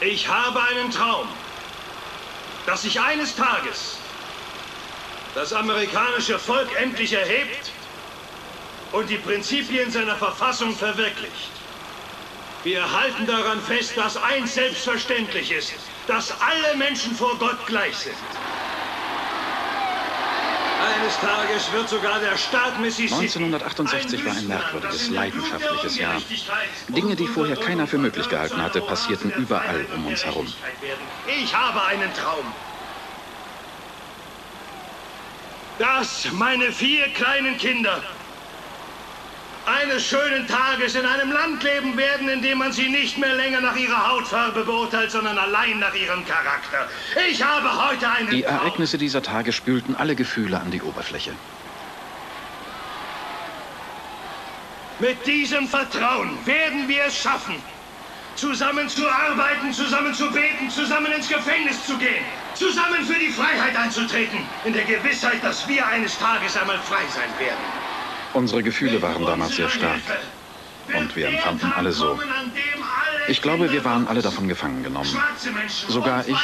[0.00, 1.28] Ich habe einen Traum,
[2.66, 3.98] dass sich eines Tages
[5.34, 7.70] das amerikanische Volk endlich erhebt
[8.92, 11.50] und die Prinzipien seiner Verfassung verwirklicht.
[12.62, 15.74] Wir halten daran fest, dass eins selbstverständlich ist,
[16.06, 18.14] dass alle Menschen vor Gott gleich sind.
[20.84, 26.20] Eines Tages wird sogar der Staat Mississippi 1968 war ein merkwürdiges, leidenschaftliches Jahr.
[26.88, 30.52] Dinge, die vorher keiner für möglich gehalten hatte, passierten überall um uns herum.
[31.26, 32.44] Ich habe einen Traum.
[35.78, 38.02] Dass meine vier kleinen Kinder
[39.66, 43.60] eines schönen Tages in einem Land leben werden, in dem man sie nicht mehr länger
[43.60, 46.88] nach ihrer Hautfarbe beurteilt, sondern allein nach ihrem Charakter.
[47.30, 51.32] Ich habe heute einen Die Ereignisse dieser Tage spülten alle Gefühle an die Oberfläche.
[55.00, 57.56] Mit diesem Vertrauen werden wir es schaffen,
[58.36, 63.76] zusammen zu arbeiten, zusammen zu beten, zusammen ins Gefängnis zu gehen, zusammen für die Freiheit
[63.76, 67.83] einzutreten, in der Gewissheit, dass wir eines Tages einmal frei sein werden.
[68.34, 70.00] Unsere Gefühle waren damals sehr stark.
[70.92, 72.18] Und wir empfanden alle so.
[73.28, 75.16] Ich glaube, wir waren alle davon gefangen genommen.
[75.88, 76.36] Sogar ich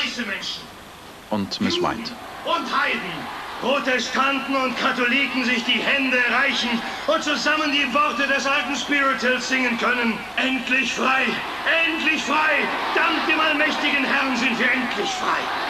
[1.28, 2.12] und Miss White.
[2.44, 3.12] Und Heiden,
[3.60, 6.70] Protestanten und Katholiken sich die Hände reichen
[7.06, 10.19] und zusammen die Worte des alten Spirituals singen können.
[10.36, 11.27] Endlich frei,
[11.86, 15.69] endlich frei, dank dem allmächtigen Herrn sind wir endlich frei.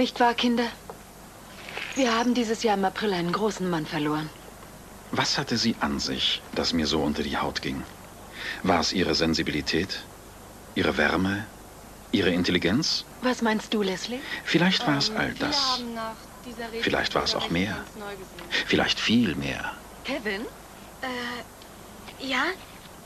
[0.00, 0.66] Nicht wahr, Kinder?
[1.94, 4.30] Wir haben dieses Jahr im April einen großen Mann verloren.
[5.12, 7.82] Was hatte sie an sich, das mir so unter die Haut ging?
[8.62, 10.00] War es ihre Sensibilität?
[10.74, 11.44] Ihre Wärme?
[12.12, 13.04] Ihre Intelligenz?
[13.20, 14.20] Was meinst du, Leslie?
[14.46, 15.82] Vielleicht war es all das.
[16.80, 17.76] Vielleicht war es auch mehr.
[18.68, 19.74] Vielleicht viel mehr.
[20.04, 20.46] Kevin?
[21.02, 22.44] Äh, ja?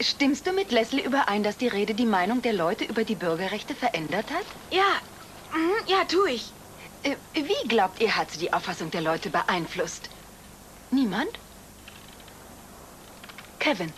[0.01, 3.75] Stimmst du mit Leslie überein, dass die Rede die Meinung der Leute über die Bürgerrechte
[3.75, 4.47] verändert hat?
[4.71, 4.93] Ja,
[5.53, 6.53] mhm, ja, tu ich.
[7.05, 10.11] Äh, Wie glaubt ihr, hat sie die Auffassung der Leute beeinflusst?
[10.91, 11.39] Niemand?
[13.59, 13.93] Kevin,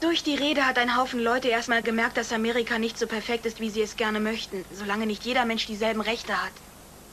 [0.00, 3.60] Durch die Rede hat ein Haufen Leute erstmal gemerkt, dass Amerika nicht so perfekt ist,
[3.60, 6.52] wie sie es gerne möchten, solange nicht jeder Mensch dieselben Rechte hat.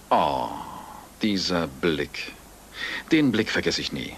[0.09, 0.49] Oh,
[1.21, 2.31] dieser Blick.
[3.11, 4.15] Den Blick vergesse ich nie.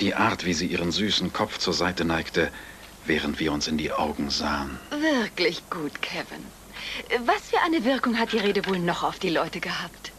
[0.00, 2.52] Die Art, wie sie ihren süßen Kopf zur Seite neigte,
[3.06, 4.78] während wir uns in die Augen sahen.
[4.90, 6.44] wirklich gut, Kevin.
[7.24, 10.12] Was für eine Wirkung hat die Rede wohl noch auf die Leute gehabt?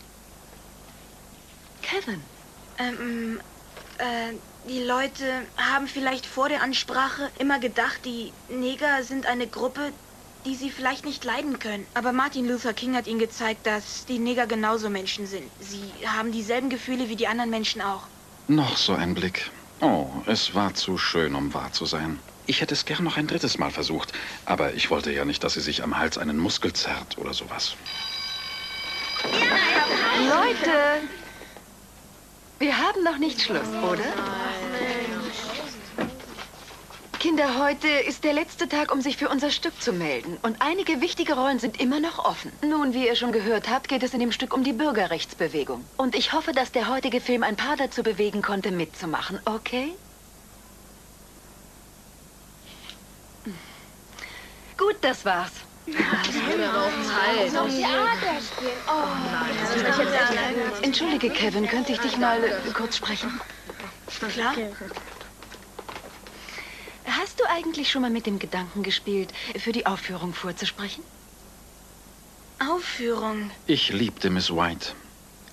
[1.81, 2.21] Kevin,
[2.79, 3.39] Ähm,
[3.97, 4.33] äh,
[4.69, 5.23] die Leute
[5.55, 9.93] haben vielleicht vor der Ansprache immer gedacht, die Neger sind eine Gruppe,
[10.45, 11.85] die sie vielleicht nicht leiden können.
[11.93, 15.49] Aber Martin Luther King hat ihnen gezeigt, dass die Neger genauso Menschen sind.
[15.59, 18.03] Sie haben dieselben Gefühle wie die anderen Menschen auch.
[18.47, 19.49] Noch so ein Blick.
[19.81, 22.19] Oh, es war zu schön, um wahr zu sein.
[22.47, 24.13] Ich hätte es gern noch ein drittes Mal versucht,
[24.45, 27.75] aber ich wollte ja nicht, dass sie sich am Hals einen Muskel zerrt oder sowas.
[29.23, 31.07] Leute!
[32.59, 34.05] Wir haben noch nicht Schluss, oder?
[37.19, 40.37] Kinder, heute ist der letzte Tag, um sich für unser Stück zu melden.
[40.41, 42.51] Und einige wichtige Rollen sind immer noch offen.
[42.61, 45.83] Nun, wie ihr schon gehört habt, geht es in dem Stück um die Bürgerrechtsbewegung.
[45.97, 49.93] Und ich hoffe, dass der heutige Film ein paar dazu bewegen konnte, mitzumachen, okay?
[54.77, 55.51] Gut, das war's.
[60.81, 63.39] Entschuldige, Kevin, könnte ich dich mal äh, kurz sprechen?
[64.29, 64.55] Klar?
[67.05, 71.03] Hast du eigentlich schon mal mit dem Gedanken gespielt, für die Aufführung vorzusprechen?
[72.59, 73.51] Aufführung.
[73.65, 74.93] Ich liebte Miss White,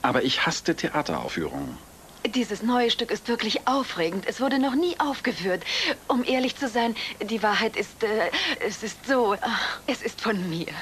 [0.02, 1.78] aber ich hasste Theateraufführungen.
[2.26, 4.24] Dieses neue Stück ist wirklich aufregend.
[4.26, 5.62] Es wurde noch nie aufgeführt.
[6.08, 8.30] Um ehrlich zu sein, die Wahrheit ist, äh,
[8.66, 10.72] es ist so, ach, es ist von mir.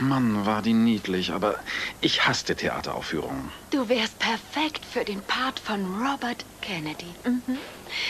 [0.00, 1.60] Mann, war die niedlich, aber
[2.00, 3.52] ich hasste Theateraufführungen.
[3.70, 7.14] Du wärst perfekt für den Part von Robert Kennedy.
[7.24, 7.58] Mhm.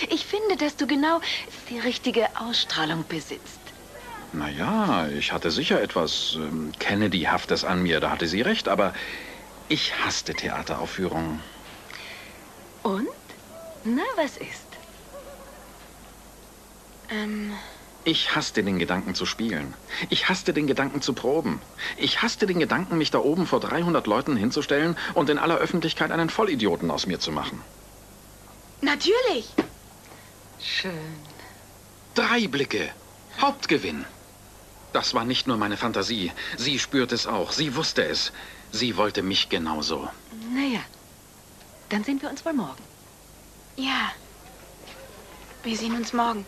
[0.09, 1.21] Ich finde, dass du genau
[1.69, 3.75] die richtige Ausstrahlung besitzt.
[4.33, 8.95] Naja, ich hatte sicher etwas ähm, Kennedy-haftes an mir, da hatte sie recht, aber
[9.69, 11.43] ich hasste Theateraufführungen.
[12.83, 13.09] Und?
[13.85, 14.67] Na, was ist?
[17.11, 17.53] Ähm,
[18.05, 19.75] Ich hasste den Gedanken zu spielen.
[20.09, 21.61] Ich hasste den Gedanken zu proben.
[21.97, 26.11] Ich hasste den Gedanken, mich da oben vor 300 Leuten hinzustellen und in aller Öffentlichkeit
[26.11, 27.63] einen Vollidioten aus mir zu machen.
[28.81, 29.47] natürlich.
[30.63, 31.15] Schön.
[32.15, 32.91] Drei Blicke.
[33.41, 34.05] Hauptgewinn.
[34.93, 36.33] Das war nicht nur meine Fantasie.
[36.59, 37.53] Sie spürte es auch.
[37.53, 38.33] Sie wusste es.
[38.73, 40.09] Sie wollte mich genauso.
[40.55, 40.81] Naja,
[41.91, 42.83] dann sehen wir uns wohl morgen.
[43.77, 44.13] Ja.
[45.63, 46.47] Wir sehen uns morgen.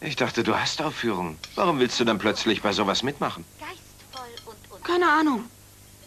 [0.00, 1.38] Ich dachte, du hast Aufführungen.
[1.54, 3.44] Warum willst du dann plötzlich bei sowas mitmachen?
[4.82, 5.44] Keine Ahnung.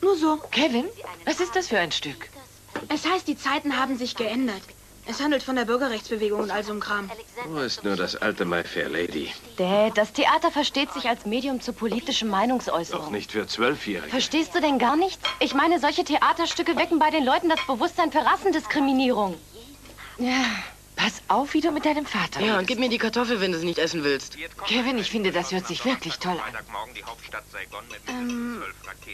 [0.01, 0.37] Nur so.
[0.51, 0.85] Kevin,
[1.25, 2.29] was ist das für ein Stück?
[2.87, 4.61] Es heißt, die Zeiten haben sich geändert.
[5.09, 7.09] Es handelt von der Bürgerrechtsbewegung und all so einem Kram.
[7.47, 9.33] Wo ist nur das alte My Fair Lady?
[9.57, 13.06] Dad, das Theater versteht sich als Medium zur politischen Meinungsäußerung.
[13.06, 14.11] Doch nicht für Zwölfjährige.
[14.11, 15.27] Verstehst du denn gar nichts?
[15.39, 19.35] Ich meine, solche Theaterstücke wecken bei den Leuten das Bewusstsein für Rassendiskriminierung.
[20.19, 20.45] Ja,
[20.95, 23.57] pass auf, wie du mit deinem Vater Ja, und gib mir die Kartoffel, wenn du
[23.57, 24.38] sie nicht essen willst.
[24.67, 26.53] Kevin, ich finde, das hört sich wirklich toll an.
[28.07, 28.63] Ähm,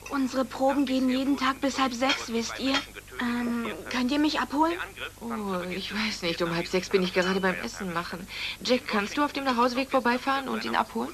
[0.09, 2.73] unsere Proben gehen jeden Tag bis halb sechs, wisst ihr?
[3.21, 4.73] Ähm, könnt ihr mich abholen?
[5.21, 6.41] Oh, ich weiß nicht.
[6.41, 8.27] Um halb sechs bin ich gerade beim Essen machen.
[8.63, 11.13] Jack, kannst du auf dem Nachhauseweg vorbeifahren und ihn abholen?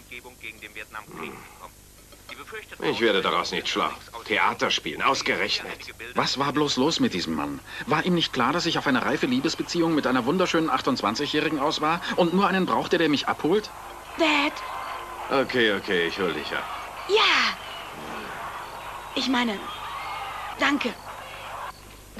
[2.81, 3.89] Ich werde daraus nicht schlau.
[4.25, 5.71] Theater spielen, ausgerechnet.
[6.15, 7.59] Was war bloß los mit diesem Mann?
[7.85, 11.81] War ihm nicht klar, dass ich auf eine reife Liebesbeziehung mit einer wunderschönen 28-Jährigen aus
[11.81, 13.69] war und nur einen brauchte, der mich abholt?
[14.17, 14.53] Dad!
[15.29, 16.63] Okay, okay, ich hol dich ab.
[17.07, 17.55] Ja!
[19.15, 19.59] Ich meine,
[20.59, 20.93] danke.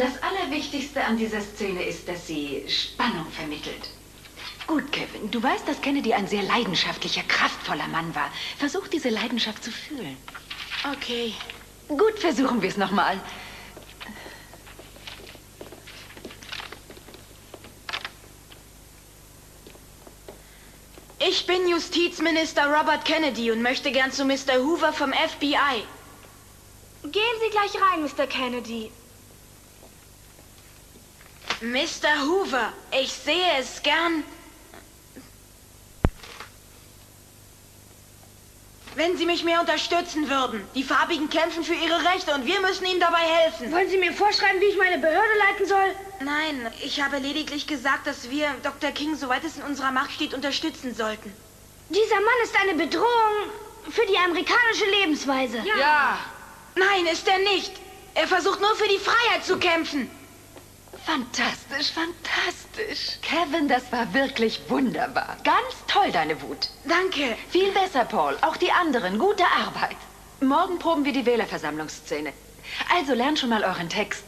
[0.02, 3.92] Das Allerwichtigste an dieser Szene ist, dass sie Spannung vermittelt.
[4.66, 8.32] Gut, Kevin, du weißt, dass Kennedy ein sehr leidenschaftlicher, kraftvoller Mann war.
[8.58, 10.18] Versuch, diese Leidenschaft zu fühlen.
[10.92, 11.36] Okay.
[11.88, 13.22] Gut, versuchen wir es nochmal.
[21.20, 24.64] Ich bin Justizminister Robert Kennedy und möchte gern zu Mr.
[24.64, 25.84] Hoover vom FBI.
[27.04, 28.26] Gehen Sie gleich rein, Mr.
[28.26, 28.92] Kennedy.
[31.62, 32.26] Mr.
[32.26, 34.24] Hoover, ich sehe es gern.
[38.96, 40.68] Wenn Sie mich mehr unterstützen würden.
[40.76, 43.72] Die Farbigen kämpfen für ihre Rechte und wir müssen ihnen dabei helfen.
[43.72, 45.96] Wollen Sie mir vorschreiben, wie ich meine Behörde leiten soll?
[46.20, 48.92] Nein, ich habe lediglich gesagt, dass wir Dr.
[48.92, 51.32] King, soweit es in unserer Macht steht, unterstützen sollten.
[51.90, 53.52] Dieser Mann ist eine Bedrohung
[53.90, 55.64] für die amerikanische Lebensweise.
[55.80, 56.18] Ja.
[56.76, 57.72] Nein, ist er nicht.
[58.16, 60.10] Er versucht nur für die Freiheit zu kämpfen.
[61.06, 63.18] Fantastisch, fantastisch.
[63.22, 65.38] Kevin, das war wirklich wunderbar.
[65.44, 66.70] Ganz toll, deine Wut.
[66.86, 67.36] Danke.
[67.50, 68.38] Viel besser, Paul.
[68.42, 69.18] Auch die anderen.
[69.18, 69.98] Gute Arbeit.
[70.42, 72.34] Morgen proben wir die Wählerversammlungsszene.
[72.96, 74.24] Also lernt schon mal euren Text.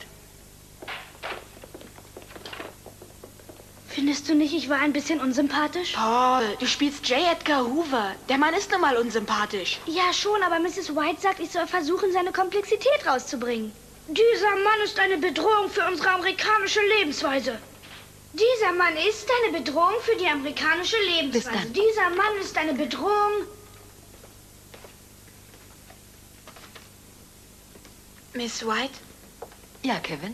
[3.87, 5.93] Findest du nicht, ich war ein bisschen unsympathisch?
[5.93, 7.19] Paul, du spielst J.
[7.31, 8.11] Edgar Hoover.
[8.27, 9.79] Der Mann ist nun mal unsympathisch.
[9.85, 10.95] Ja, schon, aber Mrs.
[10.95, 13.71] White sagt, ich soll versuchen, seine Komplexität rauszubringen.
[14.07, 17.57] Dieser Mann ist eine Bedrohung für unsere amerikanische Lebensweise.
[18.33, 21.49] Dieser Mann ist eine Bedrohung für die amerikanische Lebensweise.
[21.51, 21.73] Bis dann.
[21.73, 23.47] Dieser Mann ist eine Bedrohung.
[28.33, 28.93] Miss White,
[29.83, 30.33] Ja, Kevin?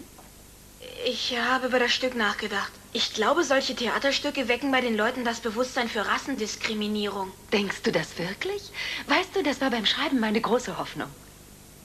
[1.06, 2.72] ich habe über das Stück nachgedacht.
[2.94, 7.32] Ich glaube, solche Theaterstücke wecken bei den Leuten das Bewusstsein für Rassendiskriminierung.
[7.52, 8.72] Denkst du das wirklich?
[9.08, 11.10] Weißt du, das war beim Schreiben meine große Hoffnung.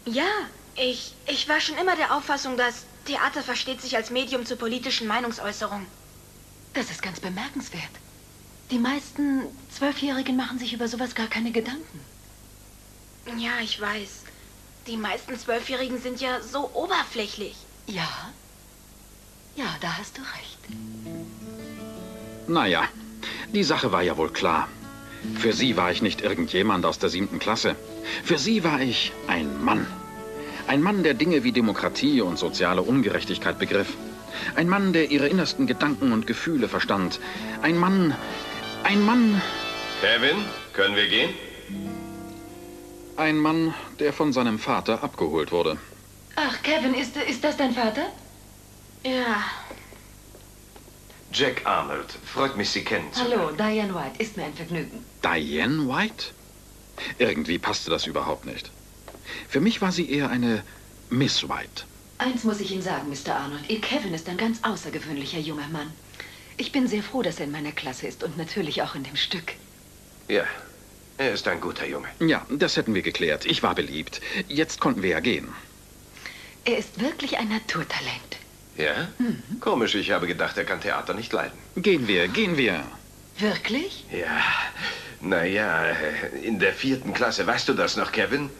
[0.06, 0.24] Ja,
[0.76, 5.06] ich, ich war schon immer der Auffassung, dass Theater versteht sich als Medium zur politischen
[5.06, 5.86] Meinungsäußerung.
[6.72, 7.82] Das ist ganz bemerkenswert.
[8.70, 12.00] Die meisten Zwölfjährigen machen sich über sowas gar keine Gedanken.
[13.36, 14.22] Ja, ich weiß.
[14.86, 17.56] Die meisten Zwölfjährigen sind ja so oberflächlich.
[17.86, 18.08] Ja?
[19.56, 20.58] Ja, da hast du recht.
[22.48, 22.84] Naja,
[23.52, 24.68] die Sache war ja wohl klar.
[25.38, 27.76] Für sie war ich nicht irgendjemand aus der siebten Klasse.
[28.24, 29.86] Für sie war ich ein Mann.
[30.66, 33.96] Ein Mann, der Dinge wie Demokratie und soziale Ungerechtigkeit begriff.
[34.56, 37.20] Ein Mann, der ihre innersten Gedanken und Gefühle verstand.
[37.62, 38.14] Ein Mann,
[38.82, 39.40] ein Mann,
[40.00, 40.36] Kevin,
[40.72, 41.30] können wir gehen?
[43.16, 45.78] ein Mann, der von seinem Vater abgeholt wurde.
[46.36, 48.06] Ach, Kevin, ist, ist das dein Vater?
[49.04, 49.44] Ja.
[51.32, 52.12] Jack Arnold.
[52.24, 53.46] Freut mich, Sie kennenzulernen.
[53.46, 54.18] Hallo, Diane White.
[54.22, 55.04] Ist mir ein Vergnügen.
[55.22, 56.26] Diane White?
[57.18, 58.70] Irgendwie passte das überhaupt nicht.
[59.48, 60.62] Für mich war sie eher eine
[61.10, 61.84] Miss White.
[62.18, 63.34] Eins muss ich Ihnen sagen, Mr.
[63.34, 63.68] Arnold.
[63.68, 65.90] Ihr Kevin ist ein ganz außergewöhnlicher junger Mann.
[66.56, 69.16] Ich bin sehr froh, dass er in meiner Klasse ist und natürlich auch in dem
[69.16, 69.54] Stück.
[70.28, 70.44] Ja,
[71.18, 72.08] er ist ein guter Junge.
[72.20, 73.44] Ja, das hätten wir geklärt.
[73.44, 74.20] Ich war beliebt.
[74.48, 75.48] Jetzt konnten wir ja gehen.
[76.64, 78.38] Er ist wirklich ein Naturtalent.
[78.76, 79.08] Ja?
[79.60, 81.56] Komisch, ich habe gedacht, er kann Theater nicht leiden.
[81.76, 82.82] Gehen wir, gehen wir.
[83.38, 84.04] Wirklich?
[84.10, 84.42] Ja,
[85.20, 85.84] Naja,
[86.42, 88.50] in der vierten Klasse, weißt du das noch, Kevin?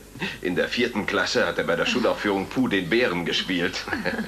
[0.40, 3.85] In der vierten Klasse hat er bei der Schulaufführung Puh den Bären gespielt.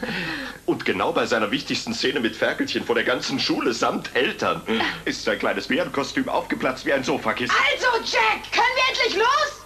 [0.67, 4.63] Und genau bei seiner wichtigsten Szene mit Ferkelchen vor der ganzen Schule samt Eltern
[5.05, 7.55] ist sein kleines Bärenkostüm aufgeplatzt wie ein Sofakissen.
[7.73, 9.57] Also, Jack, können wir endlich los?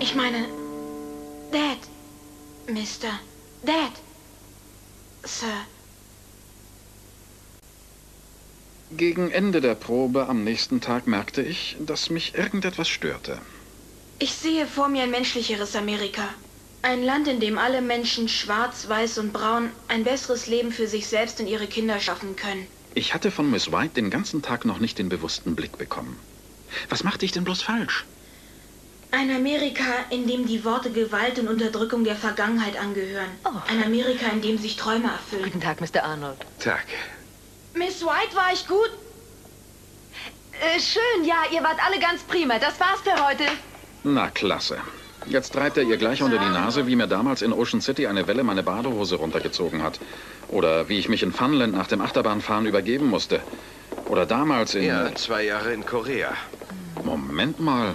[0.00, 0.46] Ich meine,
[1.50, 1.78] Dad,
[2.66, 3.18] Mister,
[3.64, 3.92] Dad,
[5.24, 5.48] Sir.
[8.96, 13.40] Gegen Ende der Probe am nächsten Tag merkte ich, dass mich irgendetwas störte.
[14.18, 16.28] Ich sehe vor mir ein menschlicheres Amerika.
[16.82, 21.06] Ein Land, in dem alle Menschen schwarz, weiß und braun ein besseres Leben für sich
[21.06, 22.66] selbst und ihre Kinder schaffen können.
[22.94, 26.18] Ich hatte von Miss White den ganzen Tag noch nicht den bewussten Blick bekommen.
[26.90, 28.04] Was machte ich denn bloß falsch?
[29.10, 33.30] Ein Amerika, in dem die Worte Gewalt und Unterdrückung der Vergangenheit angehören.
[33.68, 35.44] Ein Amerika, in dem sich Träume erfüllen.
[35.44, 36.04] Guten Tag, Mr.
[36.04, 36.38] Arnold.
[36.58, 36.86] Tag.
[37.74, 38.90] Miss White, war ich gut?
[40.60, 42.58] Äh, schön, ja, ihr wart alle ganz prima.
[42.58, 43.44] Das war's für heute.
[44.04, 44.78] Na, klasse.
[45.26, 48.26] Jetzt treibt er ihr gleich unter die Nase, wie mir damals in Ocean City eine
[48.26, 50.00] Welle meine Badehose runtergezogen hat.
[50.48, 53.40] Oder wie ich mich in Funland nach dem Achterbahnfahren übergeben musste.
[54.06, 54.84] Oder damals in...
[54.84, 56.32] Ja, zwei Jahre in Korea.
[57.04, 57.94] Moment mal.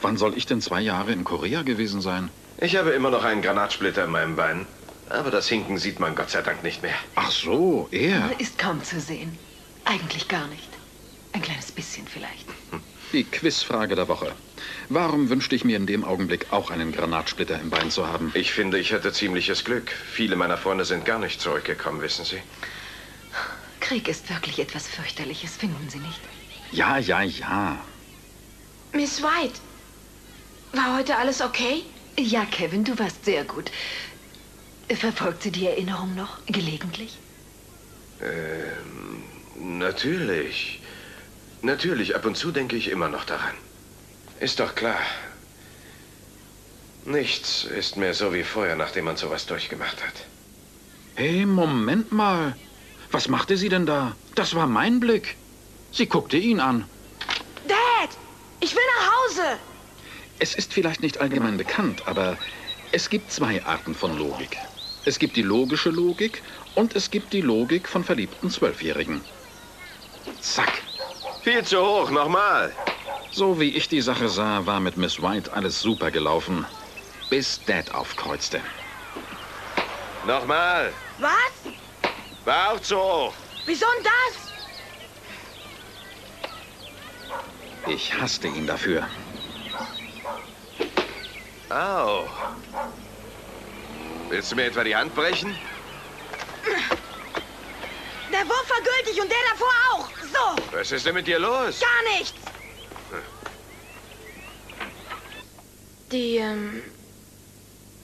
[0.00, 2.30] Wann soll ich denn zwei Jahre in Korea gewesen sein?
[2.58, 4.66] Ich habe immer noch einen Granatsplitter in meinem Bein.
[5.08, 6.94] Aber das Hinken sieht man Gott sei Dank nicht mehr.
[7.14, 8.30] Ach so, er.
[8.38, 9.38] Ist kaum zu sehen.
[9.84, 10.68] Eigentlich gar nicht.
[11.32, 12.46] Ein kleines bisschen vielleicht.
[13.12, 14.34] Die Quizfrage der Woche.
[14.88, 18.30] Warum wünschte ich mir in dem Augenblick auch einen Granatsplitter im Bein zu haben?
[18.34, 19.90] Ich finde, ich hatte ziemliches Glück.
[19.90, 22.40] Viele meiner Freunde sind gar nicht zurückgekommen, wissen Sie.
[23.80, 26.20] Krieg ist wirklich etwas fürchterliches, finden Sie nicht?
[26.70, 27.84] Ja, ja, ja.
[28.92, 29.60] Miss White,
[30.72, 31.82] war heute alles okay?
[32.18, 33.70] Ja, Kevin, du warst sehr gut.
[34.96, 37.18] Verfolgt sie die Erinnerung noch gelegentlich?
[38.20, 39.24] Ähm,
[39.78, 40.80] natürlich.
[41.62, 43.54] Natürlich, ab und zu denke ich immer noch daran.
[44.40, 45.00] Ist doch klar.
[47.04, 50.14] Nichts ist mehr so wie vorher, nachdem man sowas durchgemacht hat.
[51.14, 52.56] Hey, Moment mal.
[53.10, 54.16] Was machte sie denn da?
[54.34, 55.36] Das war mein Blick.
[55.90, 56.84] Sie guckte ihn an.
[57.68, 58.10] Dad,
[58.60, 59.58] ich will nach Hause.
[60.38, 62.38] Es ist vielleicht nicht allgemein bekannt, aber
[62.92, 64.56] es gibt zwei Arten von Logik.
[65.04, 66.42] Es gibt die logische Logik
[66.74, 69.20] und es gibt die Logik von verliebten Zwölfjährigen.
[70.40, 70.82] Zack.
[71.42, 72.72] Viel zu hoch, nochmal.
[73.32, 76.64] So wie ich die Sache sah, war mit Miss White alles super gelaufen.
[77.30, 78.60] Bis Dad aufkreuzte.
[80.26, 80.92] Nochmal.
[81.18, 81.72] Was?
[82.44, 83.34] War auch zu hoch.
[83.66, 84.52] Wieso denn das?
[87.92, 89.08] Ich hasste ihn dafür.
[91.70, 92.28] Au.
[94.32, 95.54] Willst du mir etwa die Hand brechen?
[98.32, 100.08] Der Wurf war gültig und der davor auch.
[100.08, 101.80] So, Was ist denn mit dir los?
[101.80, 102.32] gar nichts.
[106.10, 106.82] Die, ähm,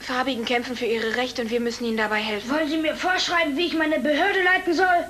[0.00, 2.50] Farbigen kämpfen für ihre Rechte und wir müssen ihnen dabei helfen.
[2.50, 5.06] Wollen Sie mir vorschreiben, wie ich meine Behörde leiten soll?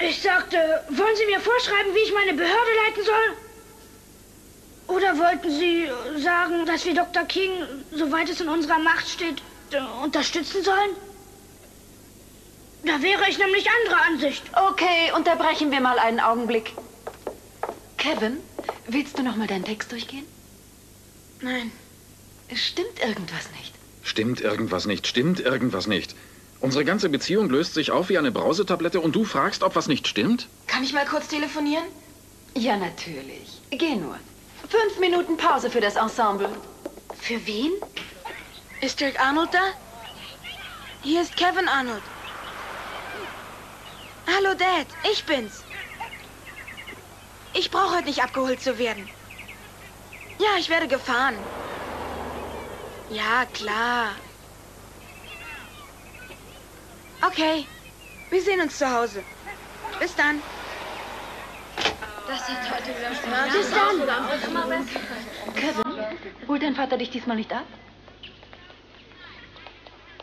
[0.00, 0.56] Ich sagte,
[0.88, 3.36] wollen Sie mir vorschreiben, wie ich meine Behörde leiten soll?
[4.94, 5.88] Oder wollten Sie
[6.22, 7.24] sagen, dass wir Dr.
[7.24, 7.50] King,
[7.92, 10.90] soweit es in unserer Macht steht, äh, unterstützen sollen?
[12.84, 14.42] Da wäre ich nämlich anderer Ansicht.
[14.70, 16.74] Okay, unterbrechen wir mal einen Augenblick.
[17.96, 18.38] Kevin,
[18.88, 20.26] willst du noch mal deinen Text durchgehen?
[21.40, 21.72] Nein.
[22.54, 23.72] Stimmt irgendwas nicht?
[24.02, 26.14] Stimmt irgendwas nicht, stimmt irgendwas nicht.
[26.60, 30.06] Unsere ganze Beziehung löst sich auf wie eine Brausetablette und du fragst, ob was nicht
[30.06, 30.48] stimmt?
[30.66, 31.84] Kann ich mal kurz telefonieren?
[32.54, 33.60] Ja, natürlich.
[33.70, 34.18] Geh nur.
[34.72, 36.48] Fünf Minuten Pause für das Ensemble.
[37.20, 37.72] Für wen?
[38.80, 39.64] Ist Dirk Arnold da?
[41.02, 42.02] Hier ist Kevin Arnold.
[44.26, 45.62] Hallo Dad, ich bin's.
[47.52, 49.10] Ich brauche heute nicht abgeholt zu werden.
[50.38, 51.36] Ja, ich werde gefahren.
[53.10, 54.12] Ja, klar.
[57.20, 57.66] Okay,
[58.30, 59.22] wir sehen uns zu Hause.
[60.00, 60.40] Bis dann.
[63.52, 64.86] Bis dann.
[65.54, 67.66] Kevin, holt dein Vater dich diesmal nicht ab?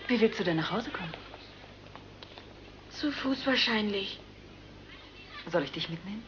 [0.07, 1.13] Wie willst du denn nach Hause kommen?
[2.89, 4.19] Zu Fuß wahrscheinlich.
[5.51, 6.23] Soll ich dich mitnehmen?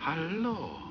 [0.00, 0.85] Hallo.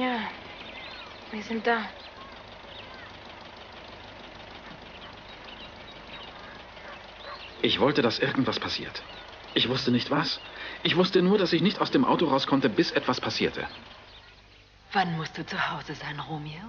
[0.00, 0.18] Ja,
[1.30, 1.84] wir sind da.
[7.60, 9.02] Ich wollte, dass irgendwas passiert.
[9.52, 10.40] Ich wusste nicht was.
[10.82, 13.68] Ich wusste nur, dass ich nicht aus dem Auto raus konnte, bis etwas passierte.
[14.94, 16.64] Wann musst du zu Hause sein, Romeo?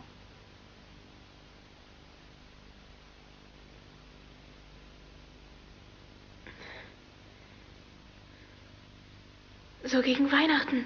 [9.85, 10.85] So gegen Weihnachten.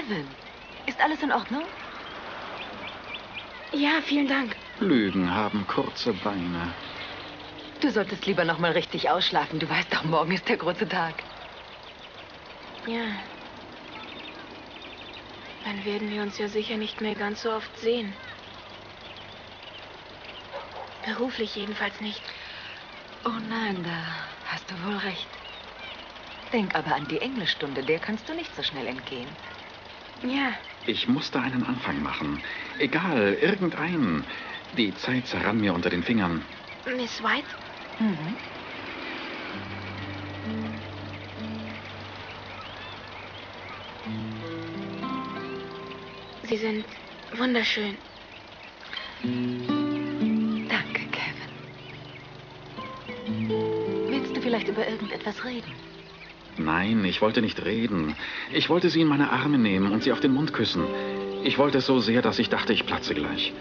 [0.00, 0.26] Kevin,
[0.86, 1.64] ist alles in Ordnung?
[3.72, 4.56] Ja, vielen Dank.
[4.80, 6.72] Lügen haben kurze Beine.
[7.80, 9.58] Du solltest lieber noch mal richtig ausschlafen.
[9.58, 11.14] Du weißt doch, morgen ist der große Tag.
[12.86, 13.04] Ja.
[15.64, 18.12] Dann werden wir uns ja sicher nicht mehr ganz so oft sehen.
[21.04, 22.22] Beruflich jedenfalls nicht.
[23.24, 25.28] Oh nein, da hast du wohl recht.
[26.52, 29.28] Denk aber an die Englischstunde, der kannst du nicht so schnell entgehen.
[30.22, 30.52] Ja,
[30.86, 32.42] Ich musste einen Anfang machen.
[32.78, 34.24] Egal, irgendeinen.
[34.76, 36.44] Die Zeit zerrann mir unter den Fingern.
[36.96, 37.46] Miss White?
[37.98, 38.36] Mhm.
[46.42, 46.84] Sie sind
[47.36, 47.96] wunderschön.
[50.68, 51.50] Danke, Kevin.
[54.10, 55.89] Willst du vielleicht über irgendetwas reden?
[56.58, 58.14] Nein, ich wollte nicht reden.
[58.52, 60.84] Ich wollte sie in meine Arme nehmen und sie auf den Mund küssen.
[61.42, 63.52] Ich wollte es so sehr, dass ich dachte, ich platze gleich.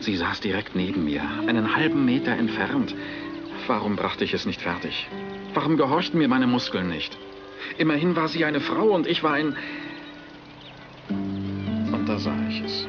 [0.00, 2.94] Sie saß direkt neben mir, einen halben Meter entfernt.
[3.66, 5.08] Warum brachte ich es nicht fertig?
[5.54, 7.16] Warum gehorchten mir meine Muskeln nicht?
[7.78, 9.56] Immerhin war sie eine Frau und ich war ein...
[11.08, 12.86] Und da sah ich es.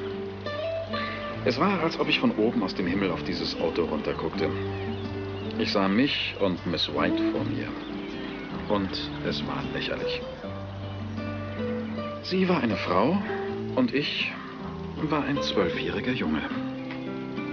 [1.43, 4.49] Es war, als ob ich von oben aus dem Himmel auf dieses Auto runterguckte.
[5.59, 7.67] Ich sah mich und Miss White vor mir.
[8.71, 10.21] Und es war lächerlich.
[12.23, 13.21] Sie war eine Frau
[13.75, 14.31] und ich
[15.09, 16.41] war ein zwölfjähriger Junge.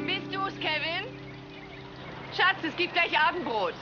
[0.06, 1.08] Bist du's, Kevin?
[2.36, 3.74] Schatz, es gibt gleich Abendbrot.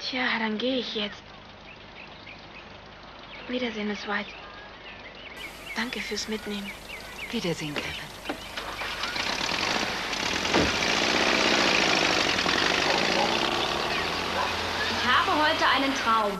[0.00, 1.22] Tja, dann gehe ich jetzt.
[3.48, 4.30] Wiedersehen, Miss White.
[5.74, 6.70] Danke fürs Mitnehmen.
[7.30, 8.06] Wiedersehen, Kevin.
[14.98, 16.32] Ich habe heute einen Traum.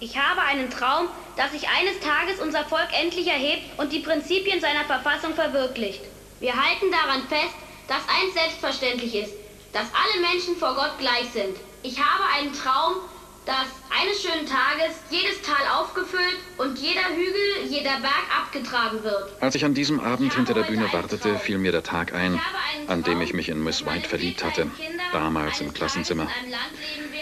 [0.00, 4.60] Ich habe einen Traum, dass sich eines Tages unser Volk endlich erhebt und die Prinzipien
[4.60, 6.00] seiner Verfassung verwirklicht.
[6.40, 7.54] Wir halten daran fest,
[7.88, 9.32] dass eins selbstverständlich ist,
[9.72, 11.56] dass alle Menschen vor Gott gleich sind.
[11.82, 12.96] Ich habe einen Traum,
[13.44, 19.32] dass eines schönen Tages jedes Tal aufgefüllt und jeder Hügel, jeder Berg abgetragen wird.
[19.40, 22.38] Als ich an diesem Abend hinter der Bühne wartete, fiel mir der Tag ein,
[22.88, 24.70] an dem ich mich in Miss White verliebt hatte,
[25.12, 26.28] damals im Klassenzimmer.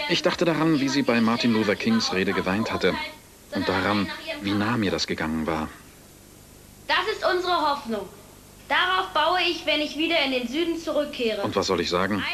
[0.09, 2.95] Ich dachte daran, wie sie bei Martin Luther Kings Rede geweint hatte
[3.53, 4.09] und daran,
[4.40, 5.69] wie nah mir das gegangen war.
[6.87, 8.09] Das ist unsere Hoffnung.
[8.69, 11.42] Darauf baue ich, wenn ich wieder in den Süden zurückkehre.
[11.42, 12.25] Und was soll ich sagen?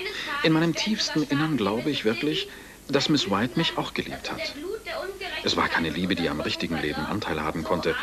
[0.42, 2.48] In meinem tiefsten Innern glaube ich wirklich,
[2.88, 4.54] dass Miss White mich auch geliebt hat.
[5.44, 7.96] Es war keine Liebe, die am richtigen Leben Anteil haben konnte.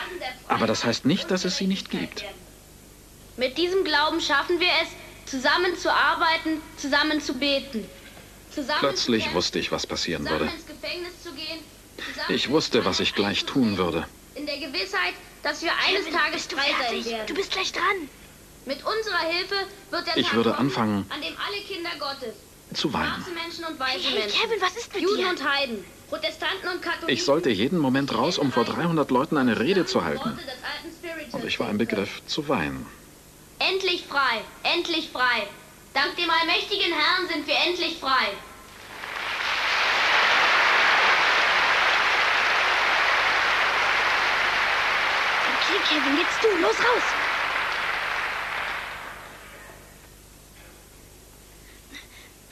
[0.48, 2.26] Aber das heißt nicht, dass es sie nicht gibt.
[3.38, 4.90] Mit diesem Glauben schaffen wir es,
[5.30, 7.86] zusammen zu arbeiten, zusammen zu beten.
[8.80, 10.52] Plötzlich wusste ich, was passieren würde.
[12.30, 14.06] Ich wusste, was ich gleich tun würde.
[14.36, 17.28] In der Gewissheit, dass wir eines Kevin, Tages frei sein werden.
[17.28, 18.10] Du bist gleich dran.
[18.66, 19.56] Mit unserer Hilfe
[19.90, 22.36] wird der Ich Tag würde kommen, anfangen, an dem alle Kinder Gottes,
[22.74, 23.26] zu weinen.
[23.26, 25.30] Hey, hey, Menschen, Kevin, was ist mit Juden dir?
[25.30, 27.10] und Heiden, Protestanten und Katholiken.
[27.10, 30.38] Ich sollte jeden Moment raus, um vor 300 Leuten eine Rede zu halten.
[31.32, 32.86] Und ich war im Begriff zu weinen.
[33.60, 35.48] Endlich frei, endlich frei.
[35.94, 38.34] Dank dem allmächtigen Herrn sind wir endlich frei.
[45.56, 46.62] Okay, Kevin, jetzt du.
[46.62, 47.04] Los, raus.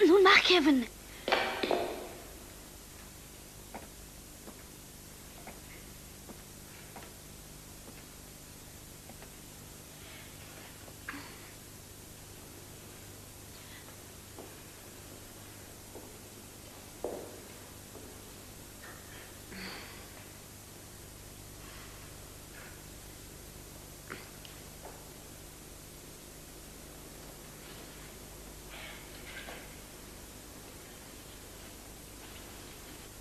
[0.06, 0.88] Nun mach, Kevin.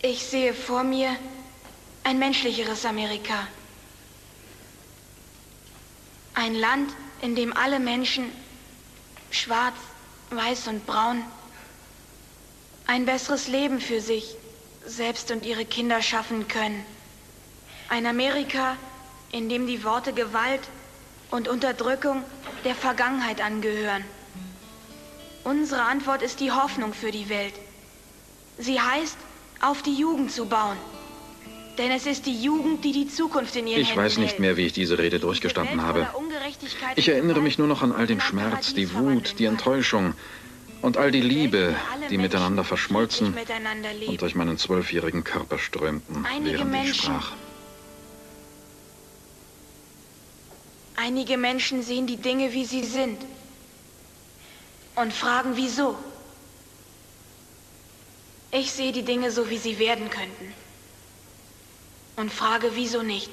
[0.09, 1.16] Ich sehe vor mir
[2.05, 3.49] ein menschlicheres Amerika.
[6.33, 6.92] Ein Land,
[7.23, 8.31] in dem alle Menschen,
[9.33, 9.75] schwarz,
[10.31, 11.25] weiß und braun,
[12.87, 14.37] ein besseres Leben für sich
[14.87, 16.87] selbst und ihre Kinder schaffen können.
[17.88, 18.77] Ein Amerika,
[19.33, 20.62] in dem die Worte Gewalt
[21.33, 22.23] und Unterdrückung
[22.64, 24.05] der Vergangenheit angehören.
[25.42, 27.55] Unsere Antwort ist die Hoffnung für die Welt.
[28.57, 29.16] Sie heißt,
[29.67, 30.77] auf die Jugend zu bauen.
[31.79, 34.57] Denn es ist die Jugend, die die Zukunft in ihren Ich Händen weiß nicht mehr,
[34.57, 36.09] wie ich diese Rede durchgestanden habe.
[36.95, 39.45] Ich erinnere mich nur noch an all den Schmerz, die Wut, die.
[39.45, 40.15] Enttäuschung
[40.81, 41.75] und all die Liebe,
[42.11, 43.35] die miteinander verschmolzen
[44.07, 47.33] und durch meinen zwölfjährigen Körper strömten, während ich sprach.
[50.97, 53.19] Einige Menschen sehen die Dinge, wie sie sind.
[54.95, 55.97] Und fragen, wieso.
[58.51, 60.55] Ich sehe die Dinge so, wie sie werden könnten.
[62.17, 63.31] Und frage, wieso nicht.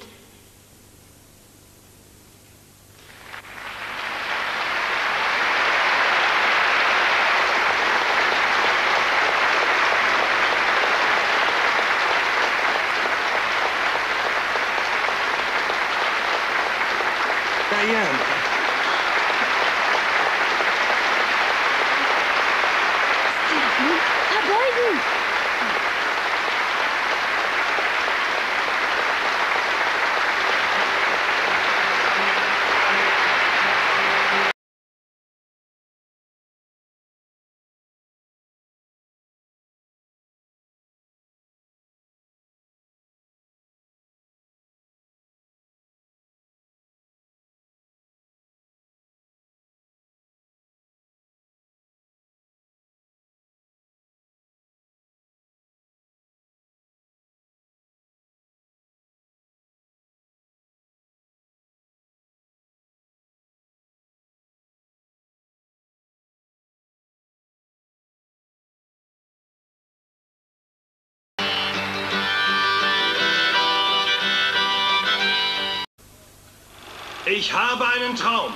[77.26, 78.52] Ich habe einen Traum,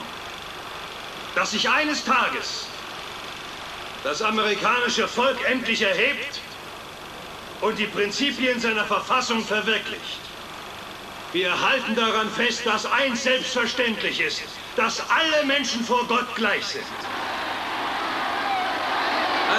[1.34, 2.66] dass sich eines Tages
[4.04, 6.40] das amerikanische Volk endlich erhebt
[7.62, 10.18] und die Prinzipien seiner Verfassung verwirklicht.
[11.32, 14.42] Wir halten daran fest, dass eins selbstverständlich ist,
[14.76, 16.84] dass alle Menschen vor Gott gleich sind.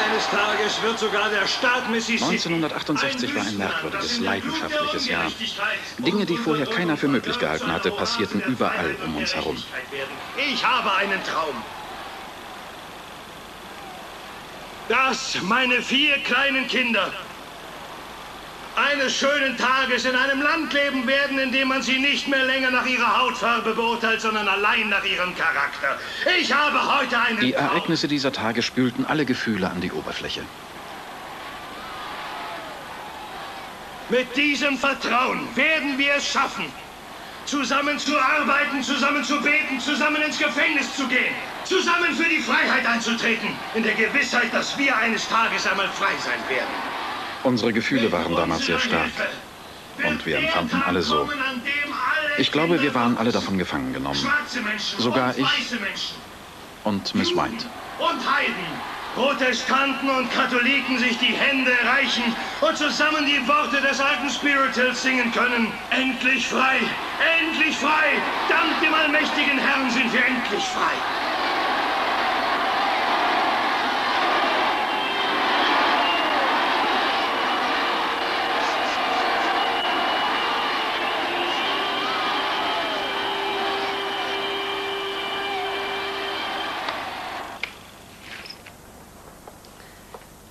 [0.05, 5.31] Eines Tages wird sogar der Staat Mississippi 1968 war ein merkwürdiges, leidenschaftliches Jahr.
[5.97, 9.61] Dinge, die vorher keiner für möglich gehalten hatte, passierten überall um uns herum.
[10.37, 11.55] Ich habe einen Traum.
[14.87, 17.11] Dass meine vier kleinen Kinder
[18.75, 22.71] eines schönen Tages in einem Land leben werden, in dem man sie nicht mehr länger
[22.71, 25.97] nach ihrer Hautfarbe beurteilt, sondern allein nach ihrem Charakter.
[26.39, 27.53] Ich habe heute einen Die.
[27.53, 30.43] Ereignisse dieser Tage spülten alle Gefühle an die Oberfläche.
[34.09, 36.65] Mit diesem Vertrauen werden wir es schaffen,
[37.45, 42.87] zusammen zu arbeiten, zusammen zu beten, zusammen ins Gefängnis zu gehen, zusammen für die Freiheit
[42.87, 46.88] einzutreten, in der Gewissheit, dass wir eines Tages einmal frei sein werden.
[47.43, 49.11] Unsere Gefühle waren damals sehr stark.
[50.03, 51.29] Und wir empfanden alle so.
[52.37, 54.25] Ich glaube, wir waren alle davon gefangen genommen.
[54.97, 55.47] Sogar ich
[56.83, 57.65] und Miss White.
[57.99, 58.69] und Heiden,
[59.15, 62.23] Protestanten und Katholiken sich die Hände reichen
[62.61, 65.67] und zusammen die Worte des alten Spirituals singen können.
[65.89, 66.79] Endlich frei,
[67.41, 71.28] endlich frei, dank dem allmächtigen Herrn sind wir endlich frei.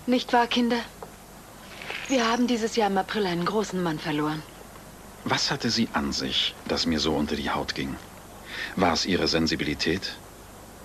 [0.09, 0.81] Nicht wahr, Kinder?
[2.09, 4.43] Wir haben dieses Jahr im April einen großen Mann verloren.
[5.25, 7.95] Was hatte sie an sich, das mir so unter die Haut ging?
[8.77, 10.17] War es ihre Sensibilität?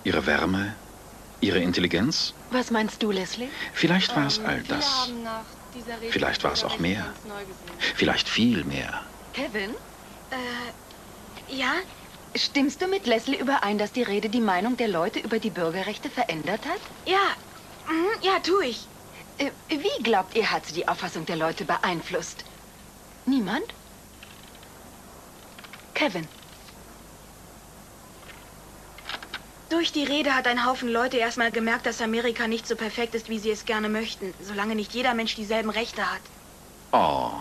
[0.04, 0.74] Ihre Wärme?
[1.40, 2.34] Ihre Intelligenz?
[2.50, 3.48] Was meinst du, Leslie?
[3.72, 5.10] Vielleicht war es all das.
[6.10, 7.06] Vielleicht war es auch mehr.
[7.94, 9.00] Vielleicht viel mehr.
[9.32, 9.70] Kevin?
[10.30, 11.72] Äh, ja?
[12.36, 16.10] Stimmst du mit Leslie überein, dass die Rede die Meinung der Leute über die Bürgerrechte
[16.10, 16.80] verändert hat?
[17.06, 17.24] Ja,
[17.88, 18.86] mhm, ja, tu ich.
[19.38, 22.44] Äh, Wie glaubt ihr, hat sie die Auffassung der Leute beeinflusst?
[23.26, 23.64] Niemand?
[25.94, 26.26] Kevin,
[29.74, 33.28] Durch die Rede hat ein Haufen Leute erstmal gemerkt, dass Amerika nicht so perfekt ist,
[33.28, 36.20] wie sie es gerne möchten, solange nicht jeder Mensch dieselben Rechte hat.
[36.92, 37.32] Oh,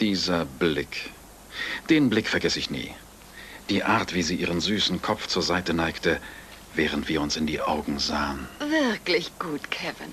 [0.00, 1.10] dieser Blick.
[1.88, 2.92] Den Blick vergesse ich nie.
[3.68, 6.20] Die Art, wie sie ihren süßen Kopf zur Seite neigte,
[6.74, 8.48] während wir uns in die Augen sahen.
[8.58, 10.12] wirklich gut, Kevin.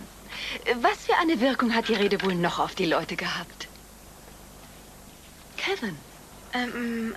[0.81, 3.67] Was für eine Wirkung hat die Rede wohl noch auf die Leute gehabt?
[5.57, 5.97] Kevin.
[6.53, 7.15] Ähm,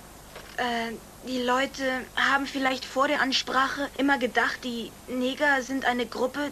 [0.57, 0.91] äh,
[1.27, 1.83] die Leute
[2.15, 6.51] haben vielleicht vor der Ansprache immer gedacht, die Neger sind eine Gruppe,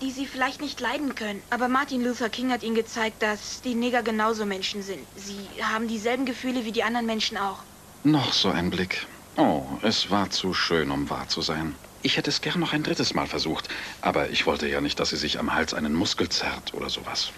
[0.00, 1.42] die sie vielleicht nicht leiden können.
[1.50, 5.06] Aber Martin Luther King hat ihnen gezeigt, dass die Neger genauso Menschen sind.
[5.16, 7.58] Sie haben dieselben Gefühle wie die anderen Menschen auch.
[8.04, 9.06] Noch so ein Blick.
[9.36, 11.76] Oh, es war zu schön, um wahr zu sein.
[12.02, 13.68] Ich hätte es gern noch ein drittes Mal versucht,
[14.00, 17.32] aber ich wollte ja nicht, dass sie sich am Hals einen Muskel zerrt oder sowas.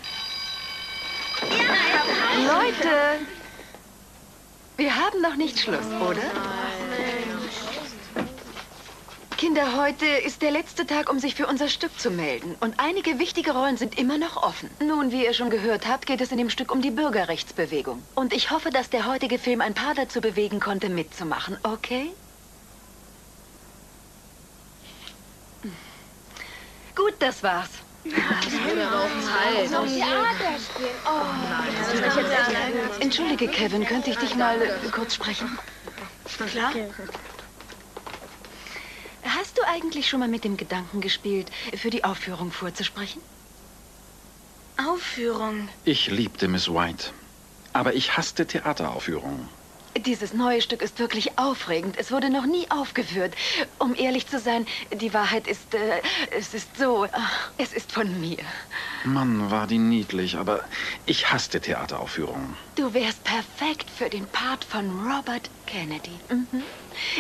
[1.43, 3.21] Leute,
[4.77, 6.21] wir haben noch nicht Schluss, oder?
[9.41, 12.57] Kinder, heute ist der letzte Tag, um sich für unser Stück zu melden.
[12.61, 14.69] Und einige wichtige Rollen sind immer noch offen.
[14.87, 18.03] Nun, wie ihr schon gehört habt, geht es in dem Stück um die Bürgerrechtsbewegung.
[18.15, 22.11] Und ich hoffe, dass der heutige Film ein paar dazu bewegen konnte, mitzumachen, okay?
[27.01, 27.71] Gut, das war's.
[33.01, 35.59] Entschuldige, Kevin, könnte ich dich mal äh, kurz sprechen?
[36.51, 36.73] Klar.
[39.23, 43.23] Hast du eigentlich schon mal mit dem Gedanken gespielt, für die Aufführung vorzusprechen?
[44.77, 45.69] Aufführung.
[45.85, 47.13] Ich liebte Miss White,
[47.73, 49.49] aber ich hasste Theateraufführungen.
[49.99, 51.97] Dieses neue Stück ist wirklich aufregend.
[51.99, 53.35] Es wurde noch nie aufgeführt.
[53.79, 56.01] Um ehrlich zu sein, die Wahrheit ist, äh,
[56.31, 58.39] es ist so, ach, es ist von mir.
[59.05, 60.63] Mann, war die niedlich, aber
[61.07, 62.57] ich hasste Theateraufführungen.
[62.77, 66.21] Du wärst perfekt für den Part von Robert Kennedy.
[66.29, 66.63] Mhm.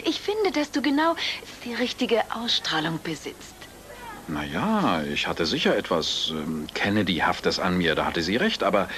[0.04, 1.16] Ich finde, dass du genau
[1.64, 3.56] die richtige Ausstrahlung besitzt.
[4.28, 8.88] Naja, ich hatte sicher etwas ähm, Kennedy-haftes an mir, da hatte sie recht, aber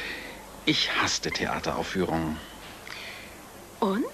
[0.66, 2.38] ich hasste Theateraufführungen.
[3.82, 4.04] Und?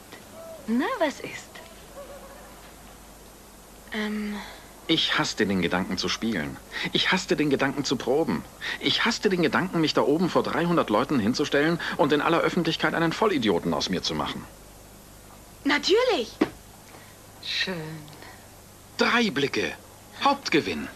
[0.66, 1.50] Na, was ist?
[3.92, 4.34] Ähm,
[4.86, 6.56] Ich hasste den Gedanken zu spielen.
[6.92, 8.42] Ich hasste den Gedanken zu proben.
[8.80, 12.94] Ich hasste den Gedanken, mich da oben vor 300 Leuten hinzustellen und in aller Öffentlichkeit
[12.94, 14.44] einen Vollidioten aus mir zu machen.
[15.64, 16.30] natürlich.
[17.44, 17.98] Schön.
[18.96, 19.72] Drei Blicke.
[20.24, 20.88] Hauptgewinn.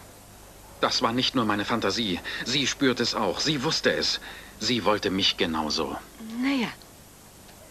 [0.81, 2.19] Das war nicht nur meine Fantasie.
[2.45, 3.39] Sie spürte es auch.
[3.39, 4.19] Sie wusste es.
[4.59, 5.95] Sie wollte mich genauso.
[6.41, 6.67] Naja,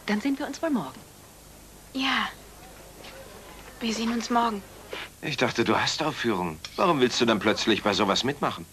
[0.07, 1.01] dann sehen wir uns wohl morgen.
[1.95, 2.29] Ja.
[3.81, 4.63] Wir sehen uns morgen.
[5.21, 6.59] Ich dachte, du hast Aufführungen.
[6.77, 8.67] Warum willst du dann plötzlich bei sowas mitmachen?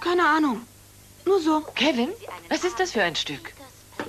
[0.00, 0.60] Keine Ahnung.
[1.24, 1.60] Nur so.
[1.74, 2.10] Kevin,
[2.48, 3.52] was ist das für ein Stück?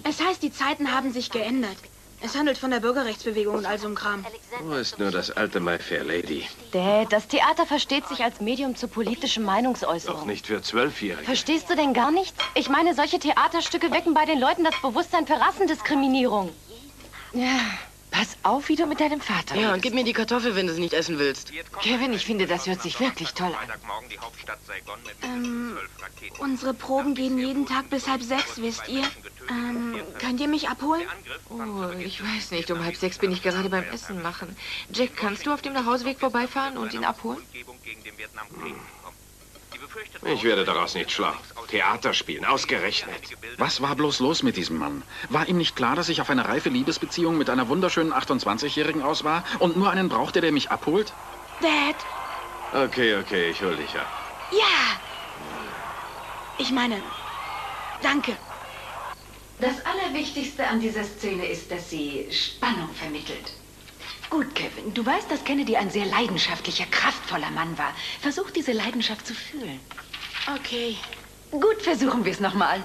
[0.04, 1.78] Es heißt, die Zeiten haben sich geändert.
[2.22, 4.26] Es handelt von der Bürgerrechtsbewegung und all so Kram.
[4.62, 6.46] Wo ist nur das alte My Fair Lady?
[6.72, 10.28] Dad, das Theater versteht sich als Medium zur politischen Doch Meinungsäußerung.
[10.28, 11.24] nicht für Zwölfjährige.
[11.24, 12.38] Verstehst du denn gar nichts?
[12.56, 16.52] Ich meine, solche Theaterstücke wecken bei den Leuten das Bewusstsein für Rassendiskriminierung.
[17.34, 17.60] Ja,
[18.12, 20.74] pass auf, wie du mit deinem Vater Ja, und gib mir die Kartoffel, wenn du
[20.74, 21.54] es nicht essen willst.
[21.82, 23.70] Kevin, ich finde, das hört sich wirklich toll an.
[25.24, 25.78] Ähm,
[26.40, 29.04] unsere Proben gehen jeden Tag bis halb sechs, wisst ihr?
[29.50, 31.08] Ähm, könnt ihr mich abholen?
[31.50, 32.70] Oh, ich weiß nicht.
[32.70, 34.56] Um halb sechs bin ich gerade beim Essen machen.
[34.94, 37.42] Jack, kannst du auf dem Nachhauseweg vorbeifahren und ihn abholen?
[40.26, 41.34] Ich werde daraus nicht schlau.
[41.68, 43.16] Theater spielen, ausgerechnet.
[43.58, 45.04] Was war bloß los mit diesem Mann?
[45.30, 49.24] War ihm nicht klar, dass ich auf eine reife Liebesbeziehung mit einer wunderschönen 28-Jährigen aus
[49.24, 51.14] war und nur einen brauchte, der mich abholt?
[51.62, 51.96] Dad?
[52.86, 54.08] Okay, okay, ich hol dich ab.
[54.52, 55.00] Ja!
[56.58, 57.02] Ich meine,
[58.02, 58.38] danke.
[59.60, 63.52] Das Allerwichtigste an dieser Szene ist, dass sie Spannung vermittelt.
[64.30, 67.94] Gut, Kevin, du weißt, dass Kennedy ein sehr leidenschaftlicher, kraftvoller Mann war.
[68.22, 69.80] Versuch, diese Leidenschaft zu fühlen.
[70.56, 70.96] Okay.
[71.52, 72.82] Gut, versuchen wir es nochmal.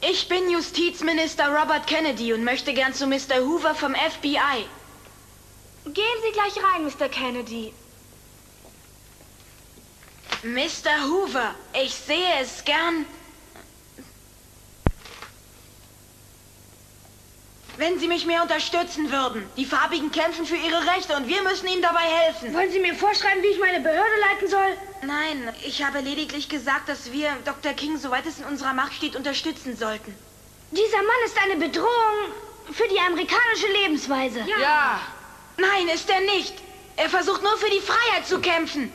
[0.00, 3.40] Ich bin Justizminister Robert Kennedy und möchte gern zu Mr.
[3.40, 4.64] Hoover vom FBI.
[5.84, 7.08] Gehen Sie gleich rein, Mr.
[7.08, 7.72] Kennedy.
[10.42, 11.08] Mr.
[11.08, 13.04] Hoover, ich sehe es gern.
[17.76, 19.48] Wenn Sie mich mehr unterstützen würden.
[19.56, 22.52] Die Farbigen kämpfen für ihre Rechte und wir müssen ihnen dabei helfen.
[22.52, 24.76] Wollen Sie mir vorschreiben, wie ich meine Behörde leiten soll?
[25.02, 27.72] Nein, ich habe lediglich gesagt, dass wir Dr.
[27.74, 30.12] King, soweit es in unserer Macht steht, unterstützen sollten.
[30.72, 32.32] Dieser Mann ist eine Bedrohung
[32.72, 34.40] für die amerikanische Lebensweise.
[34.60, 35.00] Ja.
[35.56, 36.54] Nein, ist er nicht.
[36.96, 38.92] Er versucht nur für die Freiheit zu kämpfen.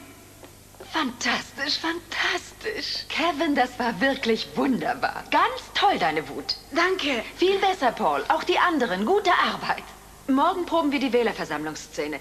[0.93, 3.05] Fantastisch, fantastisch.
[3.09, 5.23] Kevin, das war wirklich wunderbar.
[5.31, 6.55] Ganz toll, deine Wut.
[6.71, 7.23] Danke.
[7.35, 8.23] Viel besser, Paul.
[8.27, 9.03] Auch die anderen.
[9.03, 9.83] Gute Arbeit.
[10.27, 12.19] Morgen proben wir die Wählerversammlungsszene.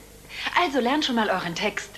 [0.59, 1.91] Also lernt schon mal euren Text.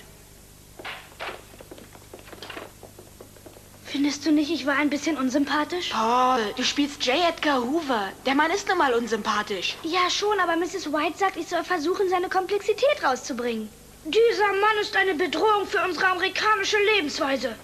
[3.85, 5.91] Findest du nicht, ich war ein bisschen unsympathisch?
[5.91, 7.15] Paul, du spielst J.
[7.29, 8.09] Edgar Hoover.
[8.25, 9.77] Der Mann ist nun mal unsympathisch.
[9.83, 10.91] Ja, schon, aber Mrs.
[10.91, 13.69] White sagt, ich soll versuchen, seine Komplexität rauszubringen.
[14.05, 17.55] Dieser Mann ist eine Bedrohung für unsere amerikanische Lebensweise.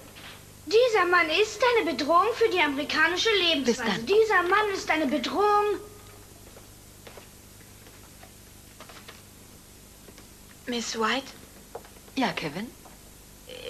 [0.66, 4.00] Dieser Mann ist eine Bedrohung für die amerikanische Lebensweise.
[4.00, 5.80] Dieser Mann ist eine Bedrohung.
[10.66, 11.28] Miss White?
[12.16, 12.72] Ja, Kevin?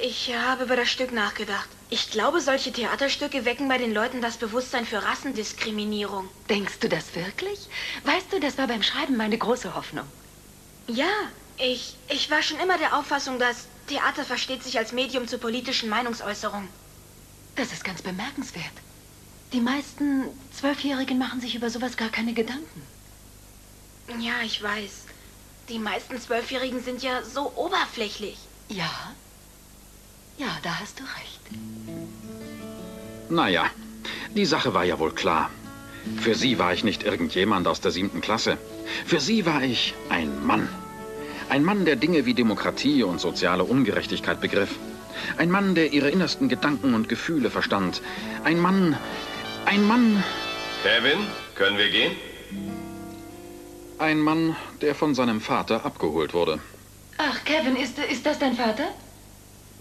[0.01, 1.67] Ich habe über das Stück nachgedacht.
[1.89, 6.29] Ich glaube, solche Theaterstücke wecken bei den Leuten das Bewusstsein für Rassendiskriminierung.
[6.49, 7.67] Denkst du das wirklich?
[8.05, 10.07] Weißt du, das war beim Schreiben meine große Hoffnung.
[10.87, 11.11] Ja,
[11.57, 15.89] ich, ich war schon immer der Auffassung, dass Theater versteht sich als Medium zur politischen
[15.89, 16.67] Meinungsäußerung.
[17.55, 18.71] Das ist ganz bemerkenswert.
[19.53, 20.25] Die meisten
[20.57, 22.81] Zwölfjährigen machen sich über sowas gar keine Gedanken.
[24.19, 25.05] Ja, ich weiß.
[25.69, 28.37] Die meisten Zwölfjährigen sind ja so oberflächlich.
[28.69, 28.89] Ja.
[30.37, 31.41] Ja, da hast du recht.
[33.29, 33.65] Naja,
[34.35, 35.49] die Sache war ja wohl klar.
[36.19, 38.57] Für sie war ich nicht irgendjemand aus der siebten Klasse.
[39.05, 40.67] Für sie war ich ein Mann.
[41.51, 44.79] Ein Mann, der Dinge wie Demokratie und soziale Ungerechtigkeit begriff.
[45.35, 48.01] Ein Mann, der ihre innersten Gedanken und Gefühle verstand.
[48.45, 48.97] Ein Mann,
[49.65, 50.23] ein Mann...
[50.81, 51.19] Kevin,
[51.55, 52.13] können wir gehen?
[53.99, 56.61] Ein Mann, der von seinem Vater abgeholt wurde.
[57.17, 58.87] Ach, Kevin, ist, ist das dein Vater?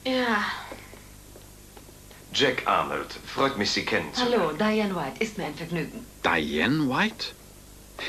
[0.04, 0.44] Ja.
[2.34, 4.58] Jack Arnold, freut mich, Sie kennenzulernen.
[4.58, 6.04] Hallo, Diane White, ist mir ein Vergnügen.
[6.24, 7.26] Diane White?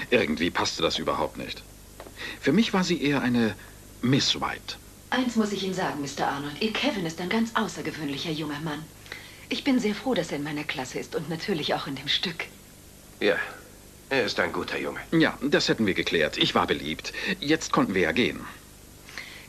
[0.10, 1.62] Irgendwie passte das überhaupt nicht.
[2.40, 3.56] Für mich war sie eher eine
[4.02, 4.76] Miss White.
[5.10, 6.28] Eins muss ich Ihnen sagen, Mr.
[6.28, 6.62] Arnold.
[6.62, 8.84] Ihr Kevin ist ein ganz außergewöhnlicher junger Mann.
[9.50, 12.08] Ich bin sehr froh, dass er in meiner Klasse ist und natürlich auch in dem
[12.08, 12.46] Stück.
[13.20, 13.36] Ja,
[14.10, 15.00] er ist ein guter Junge.
[15.12, 16.38] Ja, das hätten wir geklärt.
[16.38, 17.12] Ich war beliebt.
[17.40, 18.40] Jetzt konnten wir ja gehen.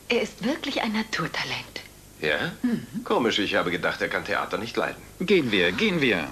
[0.09, 1.81] Er ist wirklich ein Naturtalent.
[2.21, 2.51] Ja?
[2.61, 3.03] Mhm.
[3.03, 5.01] Komisch, ich habe gedacht, er kann Theater nicht leiden.
[5.21, 6.27] Gehen wir, gehen wir.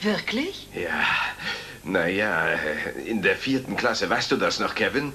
[0.00, 0.68] Wirklich?
[0.74, 1.00] Ja,
[1.84, 2.48] naja,
[3.04, 5.12] in der vierten Klasse, weißt du das noch, Kevin?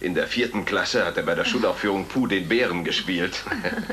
[0.00, 3.44] In der vierten Klasse hat er bei der Schulaufführung Puh den Bären gespielt.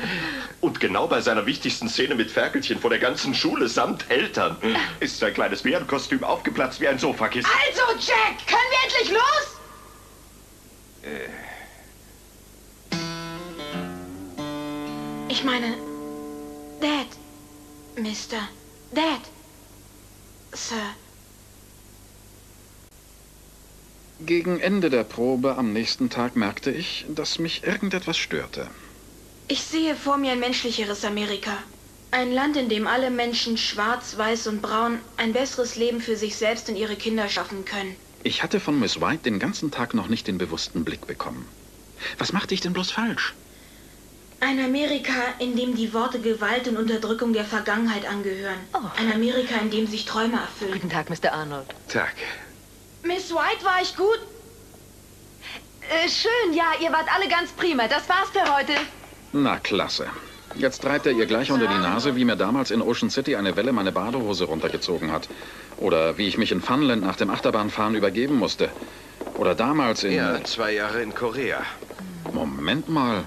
[0.60, 4.56] Und genau bei seiner wichtigsten Szene mit Ferkelchen vor der ganzen Schule samt Eltern
[4.98, 7.48] ist sein kleines Bärenkostüm aufgeplatzt wie ein Sofakissen.
[7.68, 9.56] Also, Jack, können wir endlich los?
[11.02, 11.28] Äh.
[15.28, 15.76] Ich meine,
[16.80, 17.06] Dad,
[18.02, 18.48] Mister,
[18.92, 19.20] Dad,
[20.52, 20.94] Sir.
[24.24, 28.68] Gegen Ende der Probe am nächsten Tag merkte ich, dass mich irgendetwas störte.
[29.48, 31.52] Ich sehe vor mir ein menschlicheres Amerika.
[32.12, 36.36] Ein Land, in dem alle Menschen schwarz, weiß und braun ein besseres Leben für sich
[36.36, 37.94] selbst und ihre Kinder schaffen können.
[38.22, 41.46] Ich hatte von Miss White den ganzen Tag noch nicht den bewussten Blick bekommen.
[42.16, 43.34] Was machte ich denn bloß falsch?
[44.40, 48.58] Ein Amerika, in dem die Worte Gewalt und Unterdrückung der Vergangenheit angehören.
[48.74, 48.78] Oh.
[48.98, 50.72] Ein Amerika, in dem sich Träume erfüllen.
[50.72, 51.32] Guten Tag, Mr.
[51.32, 51.66] Arnold.
[51.88, 52.14] Tag.
[53.06, 54.18] Miss White, war ich gut?
[55.88, 57.86] Äh, schön, ja, ihr wart alle ganz prima.
[57.86, 58.72] Das war's für heute.
[59.32, 60.06] Na, klasse.
[60.54, 63.56] Jetzt treibt er ihr gleich unter die Nase, wie mir damals in Ocean City eine
[63.56, 65.28] Welle meine Badehose runtergezogen hat.
[65.78, 68.70] Oder wie ich mich in Funland nach dem Achterbahnfahren übergeben musste.
[69.36, 70.12] Oder damals in...
[70.12, 71.62] Ja, zwei Jahre in Korea.
[72.32, 73.24] Moment mal.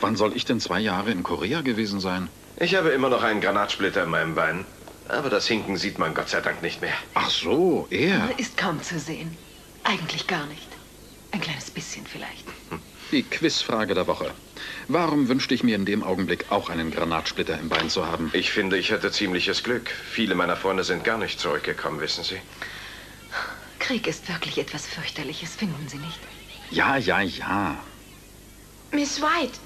[0.00, 2.28] Wann soll ich denn zwei Jahre in Korea gewesen sein?
[2.58, 4.66] Ich habe immer noch einen Granatsplitter in meinem Bein.
[5.08, 6.94] Aber das Hinken sieht man Gott sei Dank nicht mehr.
[7.14, 8.30] Ach so, er.
[8.38, 9.36] Ist kaum zu sehen.
[9.84, 10.68] Eigentlich gar nicht.
[11.30, 12.44] Ein kleines bisschen vielleicht.
[13.12, 14.34] Die Quizfrage der Woche.
[14.88, 18.30] Warum wünschte ich mir in dem Augenblick auch einen Granatsplitter im Bein zu haben?
[18.32, 19.90] Ich finde, ich hatte ziemliches Glück.
[19.90, 22.40] Viele meiner Freunde sind gar nicht zurückgekommen, wissen Sie.
[23.78, 26.18] Krieg ist wirklich etwas fürchterliches, finden Sie nicht?
[26.70, 27.78] Ja, ja, ja.
[28.90, 29.58] Miss White,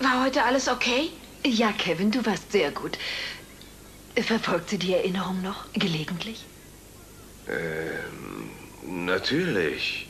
[0.00, 1.10] war heute alles okay?
[1.46, 2.98] Ja, Kevin, du warst sehr gut.
[4.16, 6.44] Verfolgt sie die Erinnerung noch gelegentlich?
[7.48, 8.50] Ähm,
[9.04, 10.08] natürlich.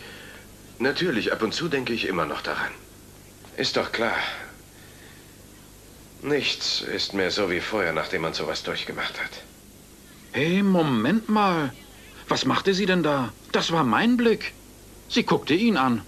[0.79, 2.71] Natürlich, ab und zu denke ich immer noch daran.
[3.57, 4.17] Ist doch klar.
[6.23, 9.31] Nichts ist mehr so wie vorher, nachdem man sowas durchgemacht hat.
[10.33, 11.73] Hey, Moment mal.
[12.29, 13.33] Was machte sie denn da?
[13.53, 14.53] Das war mein Blick.
[15.09, 16.03] Sie guckte ihn an.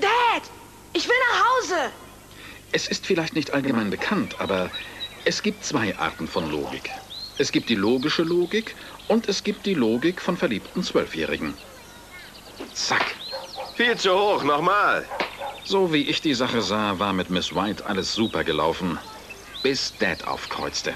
[0.00, 0.42] Dad,
[0.92, 1.90] ich will nach Hause.
[2.72, 4.70] Es ist vielleicht nicht allgemein bekannt, aber
[5.24, 6.90] es gibt zwei Arten von Logik.
[7.40, 8.76] Es gibt die logische Logik
[9.08, 11.54] und es gibt die Logik von verliebten Zwölfjährigen.
[12.74, 13.14] Zack.
[13.76, 15.06] Viel zu hoch, nochmal.
[15.64, 18.98] So wie ich die Sache sah, war mit Miss White alles super gelaufen.
[19.62, 20.92] Bis Dad aufkreuzte.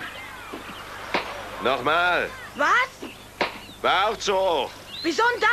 [1.63, 2.29] Nochmal.
[2.57, 3.09] Was?
[3.81, 4.71] War auch zu hoch.
[5.03, 5.49] Wieso denn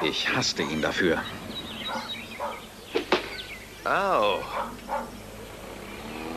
[0.00, 0.08] das?
[0.08, 1.22] Ich hasste ihn dafür.
[3.84, 4.40] Au.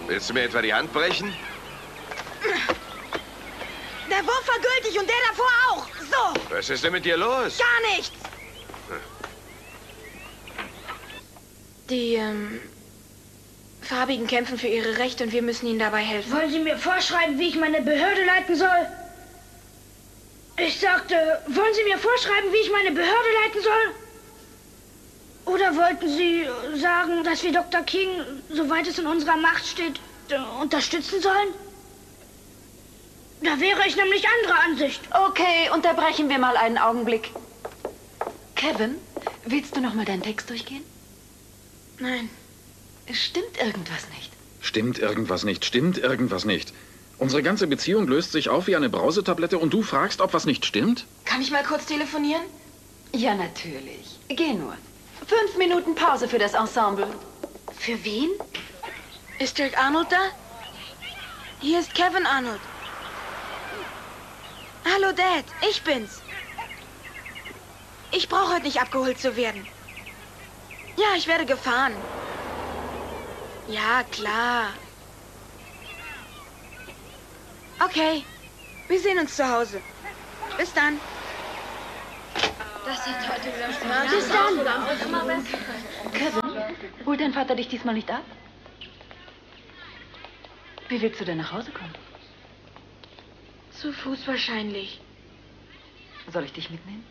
[0.08, 1.34] Willst du mir etwa die Hand brechen?
[4.10, 5.88] Der Wurf war gültig und der davor auch.
[5.99, 6.56] So.
[6.56, 7.58] Was ist denn mit dir los?
[7.58, 8.12] Gar nichts.
[11.89, 12.62] Die, ähm,
[13.86, 16.32] Farbigen kämpfen für ihre Rechte und wir müssen ihnen dabei helfen.
[16.34, 18.88] Wollen Sie mir vorschreiben, wie ich meine Behörde leiten soll?
[20.58, 21.16] Ich sagte,
[21.47, 24.05] wollen Sie mir vorschreiben, wie ich meine Behörde leiten soll?
[25.46, 26.48] Oder wollten Sie
[26.80, 27.82] sagen, dass wir Dr.
[27.82, 28.10] King,
[28.50, 31.50] soweit es in unserer Macht steht, äh, unterstützen sollen?
[33.41, 35.02] Da wäre ich nämlich anderer Ansicht.
[35.12, 37.32] Okay, unterbrechen wir mal einen Augenblick.
[38.56, 38.96] Kevin,
[39.46, 40.84] willst du noch mal deinen Text durchgehen?
[42.00, 42.30] Nein.
[43.08, 44.32] Es stimmt irgendwas nicht.
[44.62, 46.74] Stimmt irgendwas nicht, stimmt irgendwas nicht.
[47.20, 50.66] Unsere ganze Beziehung löst sich auf wie eine Brausetablette und du fragst, ob was nicht
[50.66, 51.06] stimmt?
[51.24, 52.41] Kann ich mal kurz telefonieren?
[53.14, 54.20] Ja, natürlich.
[54.28, 54.76] Geh nur.
[55.28, 57.07] Fünf Minuten Pause für das Ensemble.
[57.80, 58.30] Für wen?
[59.39, 60.30] Ist Dirk Arnold da?
[61.61, 62.61] Hier ist Kevin Arnold.
[64.86, 65.45] Hallo, Dad.
[65.67, 66.21] Ich bin's.
[68.11, 69.67] Ich brauche heute nicht abgeholt zu werden.
[70.95, 71.95] Ja, ich werde gefahren.
[73.67, 74.67] Ja, klar.
[77.84, 78.23] Okay.
[78.88, 79.82] Wir sehen uns zu Hause.
[80.57, 80.99] Bis dann.
[82.86, 83.50] Das hat heute
[84.16, 85.44] Bis dann.
[86.14, 88.24] Kevin, holt dein Vater dich diesmal nicht ab?
[90.88, 91.96] Wie willst du denn nach Hause kommen?
[93.72, 95.02] Zu Fuß wahrscheinlich.
[96.32, 97.04] Soll ich dich mitnehmen?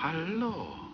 [0.00, 0.87] Hallo.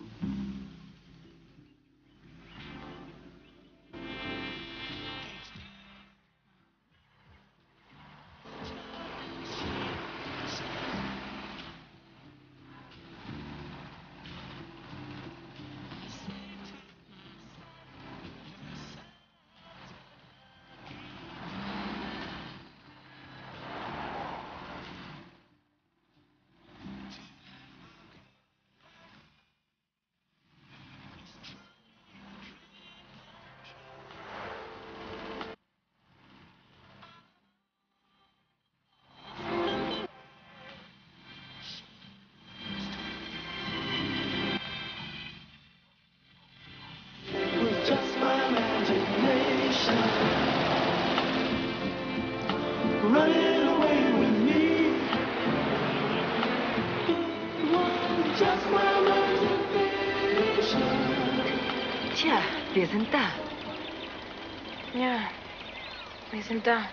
[66.35, 66.85] Wir sind da.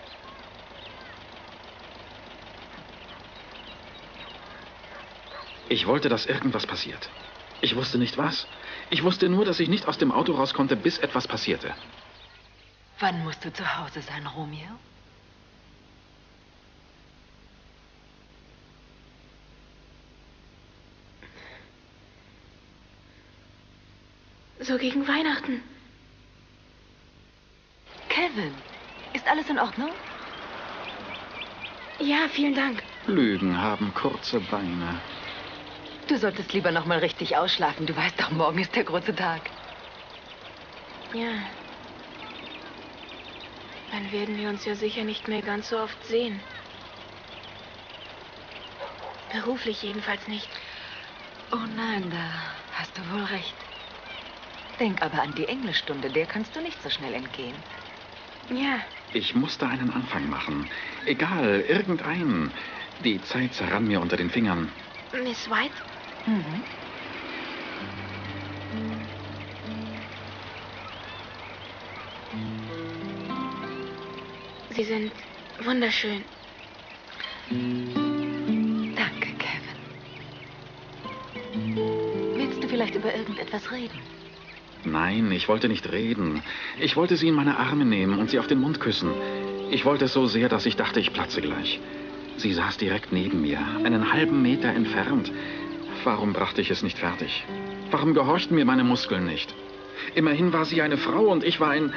[5.68, 7.10] Ich wollte, dass irgendwas passiert.
[7.60, 8.46] Ich wusste nicht was.
[8.90, 11.74] Ich wusste nur, dass ich nicht aus dem Auto raus konnte, bis etwas passierte.
[13.00, 14.78] Wann musst du zu Hause sein, Romeo?
[24.60, 25.62] So gegen Weihnachten.
[28.08, 28.54] Kevin,
[29.14, 29.90] ist alles in Ordnung?
[31.98, 32.82] Ja, vielen Dank.
[33.06, 35.00] Lügen haben kurze Beine.
[36.08, 37.86] Du solltest lieber noch mal richtig ausschlafen.
[37.86, 39.40] Du weißt doch, morgen ist der große Tag.
[41.14, 41.32] Ja.
[43.92, 46.40] Dann werden wir uns ja sicher nicht mehr ganz so oft sehen.
[49.32, 50.48] Beruflich jedenfalls nicht.
[51.52, 53.54] Oh nein, da hast du wohl recht.
[54.80, 57.54] Denk aber an die Englischstunde, der kannst du nicht so schnell entgehen.
[58.50, 58.80] Ja,
[59.14, 60.68] Ich musste einen Anfang machen.
[61.04, 62.50] Egal, irgendeinen.
[63.04, 64.70] Die Zeit zerrann mir unter den Fingern.
[65.22, 65.74] Miss White?
[66.26, 66.62] Mhm.
[74.70, 75.12] Sie sind
[75.62, 76.24] wunderschön.
[78.96, 79.78] Danke, Kevin.
[82.36, 84.21] Willst du vielleicht über irgendetwas reden?
[84.84, 86.42] Nein, ich wollte nicht reden.
[86.78, 89.10] Ich wollte sie in meine Arme nehmen und sie auf den Mund küssen.
[89.70, 91.80] Ich wollte es so sehr, dass ich dachte, ich platze gleich.
[92.36, 95.30] Sie saß direkt neben mir, einen halben Meter entfernt.
[96.04, 97.44] Warum brachte ich es nicht fertig?
[97.90, 99.54] Warum gehorchten mir meine Muskeln nicht?
[100.14, 101.92] Immerhin war sie eine Frau und ich war ein...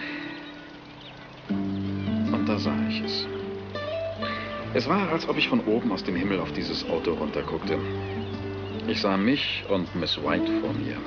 [1.49, 3.27] Und da sah ich es.
[4.75, 7.79] Es war, als ob ich von oben aus dem Himmel auf dieses Auto runterguckte.
[8.87, 10.97] Ich sah mich und Miss White vor mir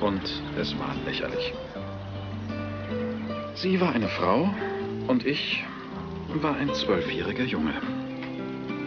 [0.00, 0.22] und
[0.56, 1.52] es war lächerlich.
[3.54, 4.54] Sie war eine Frau
[5.08, 5.64] und ich
[6.34, 7.74] war ein zwölfjähriger Junge.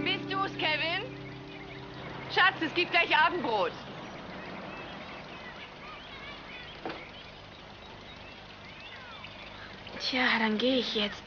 [0.03, 1.03] Bist du's, Kevin?
[2.33, 3.71] Schatz, es gibt gleich Abendbrot.
[9.99, 11.21] Tja, dann gehe ich jetzt.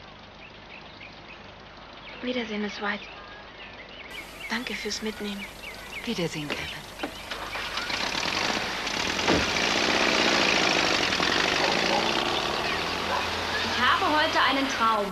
[2.21, 3.03] Wiedersehen, Miss White.
[4.49, 5.43] Danke fürs Mitnehmen.
[6.05, 6.84] Wiedersehen, Kevin.
[14.05, 15.05] Habe heute einen Traum.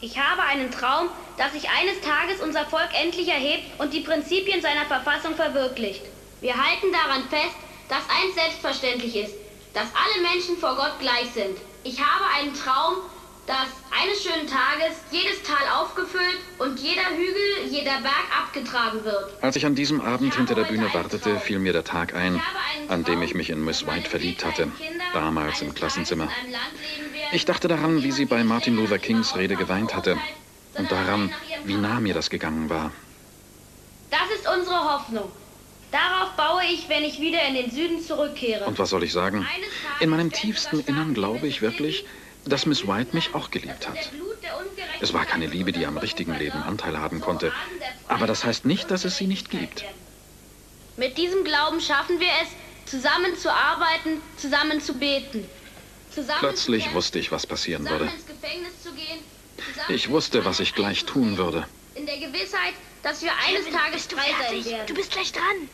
[0.00, 4.60] Ich habe einen Traum, dass sich eines Tages unser Volk endlich erhebt und die Prinzipien
[4.60, 6.02] seiner Verfassung verwirklicht.
[6.40, 7.56] Wir halten daran fest,
[7.88, 9.34] dass eins selbstverständlich ist,
[9.72, 11.56] dass alle Menschen vor Gott gleich sind.
[11.84, 12.96] Ich habe einen Traum,
[13.46, 19.42] dass eines schönen Tages jedes Tal aufgefüllt und jeder Hügel, jeder Berg abgetragen wird.
[19.42, 22.40] Als ich an diesem Abend hinter der Bühne wartete, fiel mir der Tag ein,
[22.88, 24.70] an dem ich mich in Miss White verliebt hatte,
[25.12, 26.28] damals im Klassenzimmer.
[27.34, 30.16] Ich dachte daran, wie sie bei Martin Luther Kings Rede geweint hatte
[30.74, 32.92] und daran, wie nah mir das gegangen war.
[34.08, 35.32] Das ist unsere Hoffnung.
[35.90, 38.64] Darauf baue ich, wenn ich wieder in den Süden zurückkehre.
[38.66, 39.44] Und was soll ich sagen?
[39.98, 42.04] In meinem tiefsten Innern glaube ich wirklich,
[42.44, 44.12] dass Miss White mich auch geliebt hat.
[45.00, 47.52] Es war keine Liebe, die am richtigen Leben Anteil haben konnte.
[48.06, 49.84] Aber das heißt nicht, dass es sie nicht gibt.
[50.96, 52.50] Mit diesem Glauben schaffen wir es,
[52.88, 55.48] zusammen zu arbeiten, zusammen zu beten.
[56.38, 58.10] Plötzlich wusste ich, was passieren würde.
[59.88, 61.66] Ich wusste, was ich gleich tun würde.
[61.94, 64.86] In der Gewissheit, dass wir eines Kevin, Tages frei sein werden.
[64.86, 65.68] Du bist gleich dran.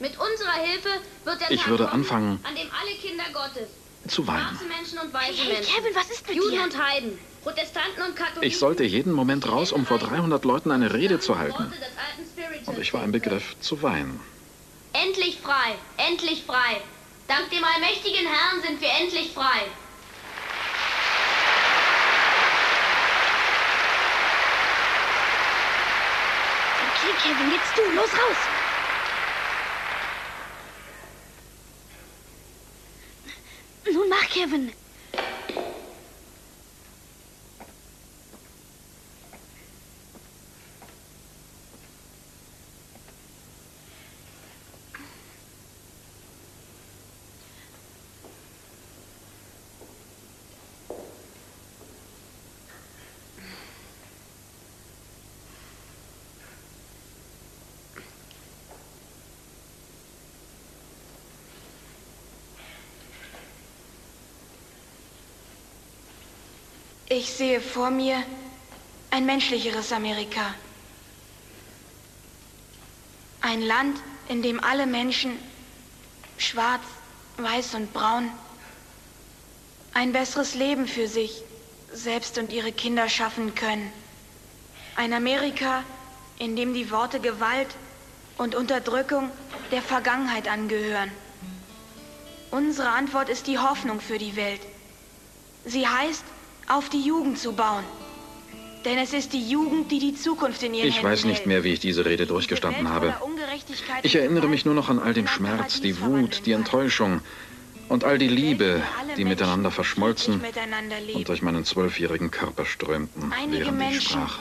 [0.00, 0.88] Mit unserer Hilfe
[1.24, 3.68] wird der Ich Tag würde kommen, anfangen an dem alle Kinder Gottes,
[4.06, 4.46] zu weinen.
[4.48, 6.62] schwarze Menschen und weiße Hey, Menschen, Kevin, was ist mit Juden dir?
[6.62, 8.42] und Heiden, Protestanten und Katholiken.
[8.44, 11.72] Ich sollte jeden Moment raus, um vor 300 Leuten eine Rede zu halten.
[12.66, 14.20] Und ich war im Begriff zu weinen.
[14.92, 16.80] Endlich frei, endlich frei.
[17.28, 19.66] Dank dem allmächtigen Herrn sind wir endlich frei.
[26.88, 27.82] Okay, Kevin, jetzt du.
[27.94, 28.36] Los, raus.
[33.92, 34.72] Nun mach, Kevin.
[67.10, 68.22] Ich sehe vor mir
[69.10, 70.54] ein menschlicheres Amerika.
[73.40, 73.98] Ein Land,
[74.28, 75.38] in dem alle Menschen,
[76.36, 76.82] schwarz,
[77.38, 78.30] weiß und braun,
[79.94, 81.42] ein besseres Leben für sich
[81.94, 83.90] selbst und ihre Kinder schaffen können.
[84.94, 85.84] Ein Amerika,
[86.38, 87.68] in dem die Worte Gewalt
[88.36, 89.30] und Unterdrückung
[89.70, 91.10] der Vergangenheit angehören.
[92.50, 94.60] Unsere Antwort ist die Hoffnung für die Welt.
[95.64, 96.24] Sie heißt,
[96.68, 97.84] auf die Jugend zu bauen.
[98.84, 101.64] Denn es ist die Jugend, die die Zukunft in ihren Ich Händen weiß nicht mehr,
[101.64, 103.14] wie ich diese Rede durchgestanden habe.
[104.02, 106.52] Ich erinnere mich nur noch an all den Schmerz, die Wut, die.
[106.52, 107.20] Enttäuschung
[107.88, 108.82] und all die Liebe,
[109.16, 110.42] die miteinander verschmolzen
[111.14, 114.38] und durch meinen zwölfjährigen Körper strömten, während ich sprach.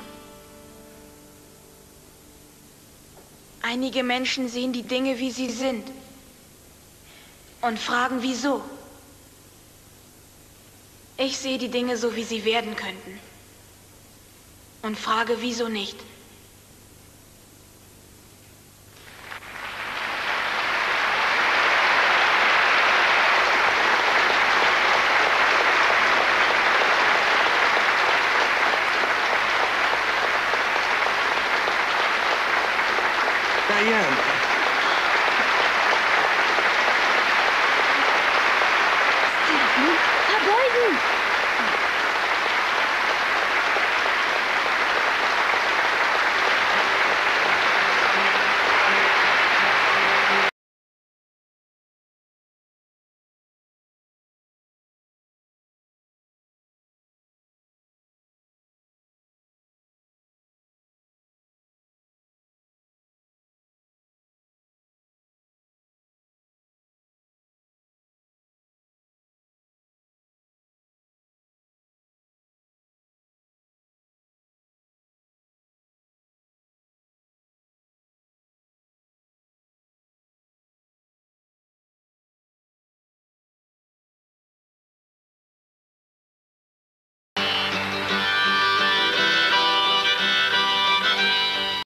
[3.61, 5.83] Einige Menschen sehen die Dinge, wie sie sind.
[7.61, 8.61] Und fragen, wieso.
[11.17, 13.19] Ich sehe die Dinge so, wie sie werden könnten.
[14.83, 15.97] Und frage, wieso nicht.